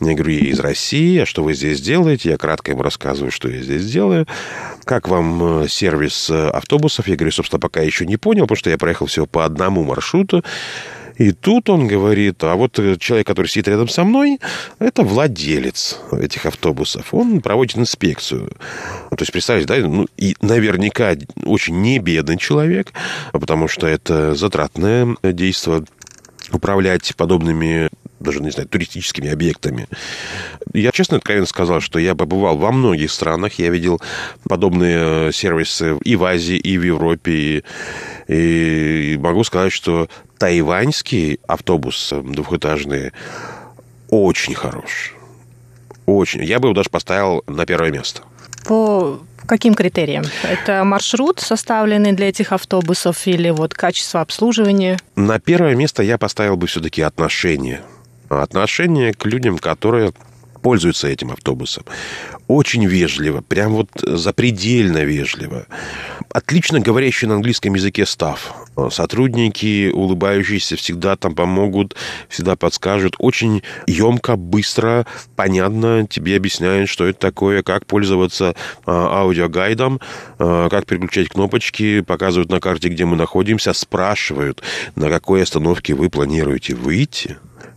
Я 0.00 0.14
говорю, 0.14 0.32
я 0.32 0.50
из 0.50 0.60
России, 0.60 1.18
а 1.18 1.26
что 1.26 1.44
вы 1.44 1.54
здесь 1.54 1.80
делаете? 1.80 2.30
Я 2.30 2.36
кратко 2.36 2.72
ему 2.72 2.82
рассказываю, 2.82 3.27
что 3.30 3.48
я 3.48 3.62
здесь 3.62 3.90
делаю. 3.90 4.26
Как 4.84 5.08
вам 5.08 5.68
сервис 5.68 6.30
автобусов? 6.30 7.08
Я 7.08 7.16
говорю, 7.16 7.32
собственно, 7.32 7.60
пока 7.60 7.80
еще 7.80 8.06
не 8.06 8.16
понял, 8.16 8.44
потому 8.44 8.56
что 8.56 8.70
я 8.70 8.78
проехал 8.78 9.06
всего 9.06 9.26
по 9.26 9.44
одному 9.44 9.84
маршруту. 9.84 10.44
И 11.16 11.32
тут 11.32 11.68
он 11.68 11.88
говорит, 11.88 12.44
а 12.44 12.54
вот 12.54 12.74
человек, 13.00 13.26
который 13.26 13.48
сидит 13.48 13.66
рядом 13.66 13.88
со 13.88 14.04
мной, 14.04 14.38
это 14.78 15.02
владелец 15.02 15.98
этих 16.12 16.46
автобусов. 16.46 17.12
Он 17.12 17.40
проводит 17.40 17.76
инспекцию. 17.76 18.52
То 19.10 19.16
есть, 19.18 19.32
представьте, 19.32 19.66
да, 19.66 19.76
ну, 19.78 20.06
и 20.16 20.36
наверняка 20.40 21.16
очень 21.44 21.80
не 21.80 21.98
бедный 21.98 22.38
человек, 22.38 22.92
потому 23.32 23.66
что 23.66 23.88
это 23.88 24.36
затратное 24.36 25.16
действие 25.24 25.84
управлять 26.52 27.14
подобными 27.16 27.88
даже, 28.20 28.40
не 28.40 28.50
знаю, 28.50 28.68
туристическими 28.68 29.30
объектами. 29.30 29.86
Я 30.72 30.90
честно 30.90 31.18
откровенно 31.18 31.46
сказал, 31.46 31.80
что 31.80 31.98
я 31.98 32.14
побывал 32.14 32.56
во 32.56 32.72
многих 32.72 33.10
странах, 33.10 33.54
я 33.58 33.70
видел 33.70 34.00
подобные 34.48 35.32
сервисы 35.32 35.96
и 36.02 36.16
в 36.16 36.24
Азии, 36.24 36.56
и 36.56 36.78
в 36.78 36.82
Европе, 36.82 37.62
и, 38.26 39.12
и 39.14 39.18
могу 39.18 39.44
сказать, 39.44 39.72
что 39.72 40.08
тайваньский 40.38 41.38
автобус 41.46 42.12
двухэтажный 42.12 43.12
очень 44.10 44.54
хорош. 44.54 45.14
Очень. 46.06 46.42
Я 46.44 46.58
бы 46.58 46.68
его 46.68 46.74
даже 46.74 46.90
поставил 46.90 47.44
на 47.46 47.66
первое 47.66 47.90
место. 47.90 48.22
По 48.64 49.20
каким 49.48 49.74
критериям? 49.74 50.24
Это 50.44 50.84
маршрут, 50.84 51.40
составленный 51.40 52.12
для 52.12 52.28
этих 52.28 52.52
автобусов, 52.52 53.26
или 53.26 53.50
вот 53.50 53.74
качество 53.74 54.20
обслуживания? 54.20 54.98
На 55.16 55.40
первое 55.40 55.74
место 55.74 56.02
я 56.02 56.18
поставил 56.18 56.56
бы 56.56 56.68
все-таки 56.68 57.02
отношения. 57.02 57.80
Отношение 58.28 59.12
к 59.14 59.24
людям, 59.24 59.58
которые 59.58 60.12
пользуются 60.62 61.08
этим 61.08 61.30
автобусом. 61.30 61.84
Очень 62.46 62.84
вежливо, 62.84 63.40
прям 63.40 63.72
вот 63.72 63.88
запредельно 64.02 64.98
вежливо. 64.98 65.66
Отлично 66.30 66.80
говорящий 66.80 67.26
на 67.26 67.34
английском 67.34 67.74
языке 67.74 68.04
став. 68.04 68.54
Сотрудники, 68.90 69.90
улыбающиеся, 69.92 70.76
всегда 70.76 71.16
там 71.16 71.34
помогут, 71.34 71.96
всегда 72.28 72.56
подскажут. 72.56 73.16
Очень 73.18 73.62
емко, 73.86 74.36
быстро, 74.36 75.06
понятно 75.36 76.06
тебе 76.08 76.36
объясняют, 76.36 76.88
что 76.88 77.06
это 77.06 77.18
такое, 77.18 77.62
как 77.62 77.86
пользоваться 77.86 78.54
а, 78.86 79.20
аудиогайдом, 79.20 80.00
а, 80.38 80.68
как 80.68 80.86
переключать 80.86 81.28
кнопочки, 81.28 82.00
показывают 82.00 82.50
на 82.50 82.60
карте, 82.60 82.88
где 82.88 83.04
мы 83.04 83.16
находимся, 83.16 83.72
спрашивают, 83.72 84.62
на 84.94 85.08
какой 85.08 85.42
остановке 85.42 85.94
вы 85.94 86.10
планируете 86.10 86.74
выйти 86.74 87.36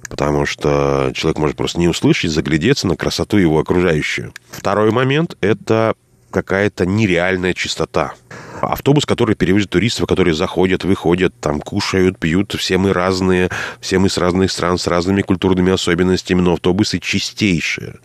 потому 0.10 0.46
что 0.46 1.12
человек 1.16 1.38
может 1.38 1.56
просто 1.56 1.80
не 1.80 1.88
услышать, 1.88 2.32
заглядеться 2.32 2.86
на 2.86 2.98
красоту 2.98 3.38
его 3.38 3.60
окружающую. 3.60 4.34
Второй 4.50 4.92
момент– 4.92 5.38
это 5.42 5.96
какая-то 6.32 6.86
нереальная 6.86 7.54
чистота. 7.54 8.14
Автобус, 8.62 9.06
который 9.06 9.36
перевозит 9.36 9.70
туристов, 9.70 10.08
которые 10.08 10.34
заходят, 10.34 10.84
выходят, 10.84 11.34
там 11.40 11.60
кушают, 11.60 12.18
пьют. 12.18 12.54
Все 12.58 12.78
мы 12.78 12.94
разные, 12.94 13.50
все 13.80 14.00
мы 14.00 14.10
с 14.10 14.18
разных 14.18 14.52
стран, 14.52 14.78
с 14.78 14.88
разными 14.88 15.22
культурными 15.22 15.72
особенностями, 15.72 16.42
но 16.42 16.54
автобусы 16.54 17.00
чистейшие 17.00 17.96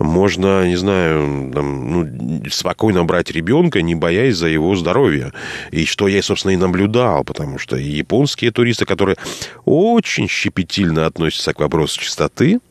можно, 0.00 0.66
не 0.66 0.76
знаю, 0.76 1.52
там, 1.52 1.90
ну, 1.90 2.42
спокойно 2.50 3.04
брать 3.04 3.30
ребенка, 3.30 3.82
не 3.82 3.94
боясь 3.94 4.36
за 4.36 4.48
его 4.48 4.74
здоровье. 4.74 5.32
И 5.70 5.84
что 5.84 6.08
я, 6.08 6.22
собственно, 6.22 6.52
и 6.52 6.56
наблюдал, 6.56 7.22
потому 7.22 7.58
что 7.58 7.76
японские 7.76 8.50
туристы, 8.50 8.86
которые 8.86 9.16
очень 9.64 10.26
щепетильно 10.26 11.06
относятся 11.06 11.52
к 11.52 11.60
вопросу 11.60 12.00
чистоты, 12.00 12.60
а, 12.60 12.69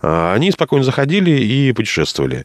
они 0.00 0.50
спокойно 0.50 0.84
заходили 0.84 1.30
и 1.30 1.72
путешествовали. 1.72 2.44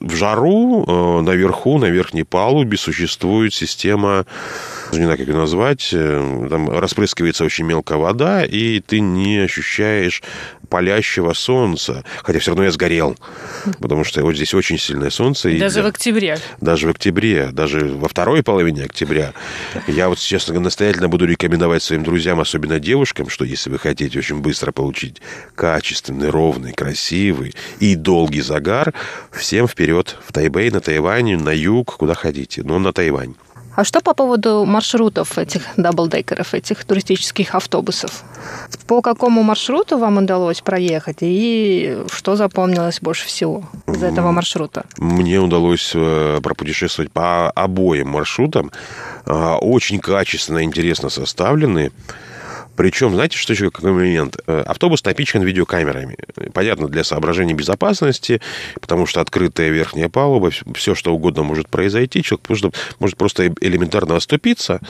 В 0.00 0.14
жару 0.14 0.84
э, 0.86 1.20
наверху, 1.22 1.78
на 1.78 1.86
верхней 1.86 2.24
палубе 2.24 2.76
существует 2.76 3.54
система, 3.54 4.26
не 4.96 5.04
знаю, 5.04 5.18
как 5.18 5.28
ее 5.28 5.34
назвать, 5.34 5.90
э, 5.92 6.46
там 6.50 6.70
распрыскивается 6.70 7.44
очень 7.44 7.64
мелкая 7.64 7.98
вода, 7.98 8.44
и 8.44 8.80
ты 8.80 9.00
не 9.00 9.38
ощущаешь 9.38 10.22
палящего 10.68 11.32
солнца. 11.32 12.04
Хотя 12.22 12.38
все 12.38 12.50
равно 12.50 12.64
я 12.64 12.70
сгорел, 12.70 13.16
потому 13.80 14.04
что 14.04 14.22
вот 14.22 14.34
здесь 14.34 14.54
очень 14.54 14.78
сильное 14.78 15.10
солнце. 15.10 15.50
Даже 15.58 15.80
и, 15.80 15.82
в 15.82 15.86
октябре. 15.86 16.38
Даже 16.60 16.86
в 16.86 16.90
октябре, 16.90 17.48
даже 17.52 17.80
во 17.80 18.08
второй 18.08 18.42
половине 18.42 18.84
октября. 18.84 19.32
Я 19.86 20.08
вот, 20.08 20.18
честно, 20.18 20.58
настоятельно 20.60 21.08
буду 21.08 21.26
рекомендовать 21.26 21.82
своим 21.82 22.04
друзьям, 22.04 22.40
особенно 22.40 22.78
девушкам, 22.78 23.28
что 23.28 23.44
если 23.44 23.70
вы 23.70 23.78
хотите 23.78 24.18
очень 24.18 24.40
быстро 24.40 24.72
получить 24.72 25.20
качественный, 25.54 26.30
ровный, 26.30 26.72
красивый 26.72 27.54
и 27.80 27.94
долгий 27.94 28.40
загар, 28.40 28.92
всем 29.32 29.66
вперед 29.66 30.16
в 30.26 30.32
Тайбэй, 30.32 30.70
на 30.70 30.80
Тайвань, 30.80 31.36
на 31.36 31.50
юг, 31.50 31.96
куда 31.96 32.14
хотите, 32.14 32.62
но 32.62 32.78
на 32.78 32.92
Тайвань. 32.92 33.34
А 33.78 33.84
что 33.84 34.00
по 34.00 34.12
поводу 34.12 34.64
маршрутов 34.64 35.38
этих 35.38 35.62
даблдекеров, 35.76 36.52
этих 36.52 36.84
туристических 36.84 37.54
автобусов? 37.54 38.24
По 38.88 39.00
какому 39.02 39.44
маршруту 39.44 39.98
вам 39.98 40.16
удалось 40.16 40.62
проехать 40.62 41.18
и 41.20 41.98
что 42.10 42.34
запомнилось 42.34 43.00
больше 43.00 43.28
всего 43.28 43.62
из 43.86 44.02
этого 44.02 44.32
маршрута? 44.32 44.84
Мне 44.96 45.38
удалось 45.38 45.92
э, 45.94 46.40
пропутешествовать 46.42 47.12
по 47.12 47.50
обоим 47.52 48.08
маршрутам. 48.08 48.72
А, 49.26 49.58
очень 49.58 50.00
качественно, 50.00 50.64
интересно 50.64 51.08
составлены. 51.08 51.92
Причем, 52.78 53.12
знаете, 53.12 53.36
что 53.36 53.52
еще 53.54 53.72
какой 53.72 53.90
момент? 53.90 54.36
Э, 54.46 54.62
автобус 54.64 55.04
напичкан 55.04 55.42
видеокамерами. 55.42 56.16
Понятно, 56.54 56.86
для 56.86 57.02
соображений 57.02 57.52
безопасности, 57.52 58.40
потому 58.80 59.04
что 59.04 59.20
открытая 59.20 59.70
верхняя 59.70 60.08
палуба, 60.08 60.52
все 60.76 60.94
что 60.94 61.12
угодно 61.12 61.42
может 61.42 61.68
произойти. 61.68 62.22
Человек 62.22 62.48
может, 62.48 62.74
может 63.00 63.16
просто 63.16 63.48
элементарно 63.60 64.14
оступиться 64.14 64.80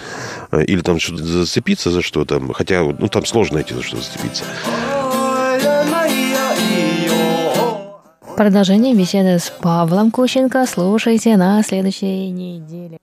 э, 0.53 0.65
или 0.65 0.83
там 0.83 1.01
что-то 1.01 1.25
зацепиться 1.25 1.91
за 1.91 2.03
что-то. 2.03 2.43
Хотя, 2.53 2.83
ну, 2.83 3.09
там 3.09 3.25
сложно 3.25 3.55
найти 3.55 3.73
за 3.73 3.83
что 3.83 3.97
зацепиться. 3.97 4.45
Продолжение 8.37 8.95
беседы 8.95 9.39
с 9.39 9.51
Павлом 9.63 10.11
Кущенко 10.11 10.67
слушайте 10.67 11.39
на 11.39 11.63
следующей 11.63 12.29
неделе. 12.29 12.99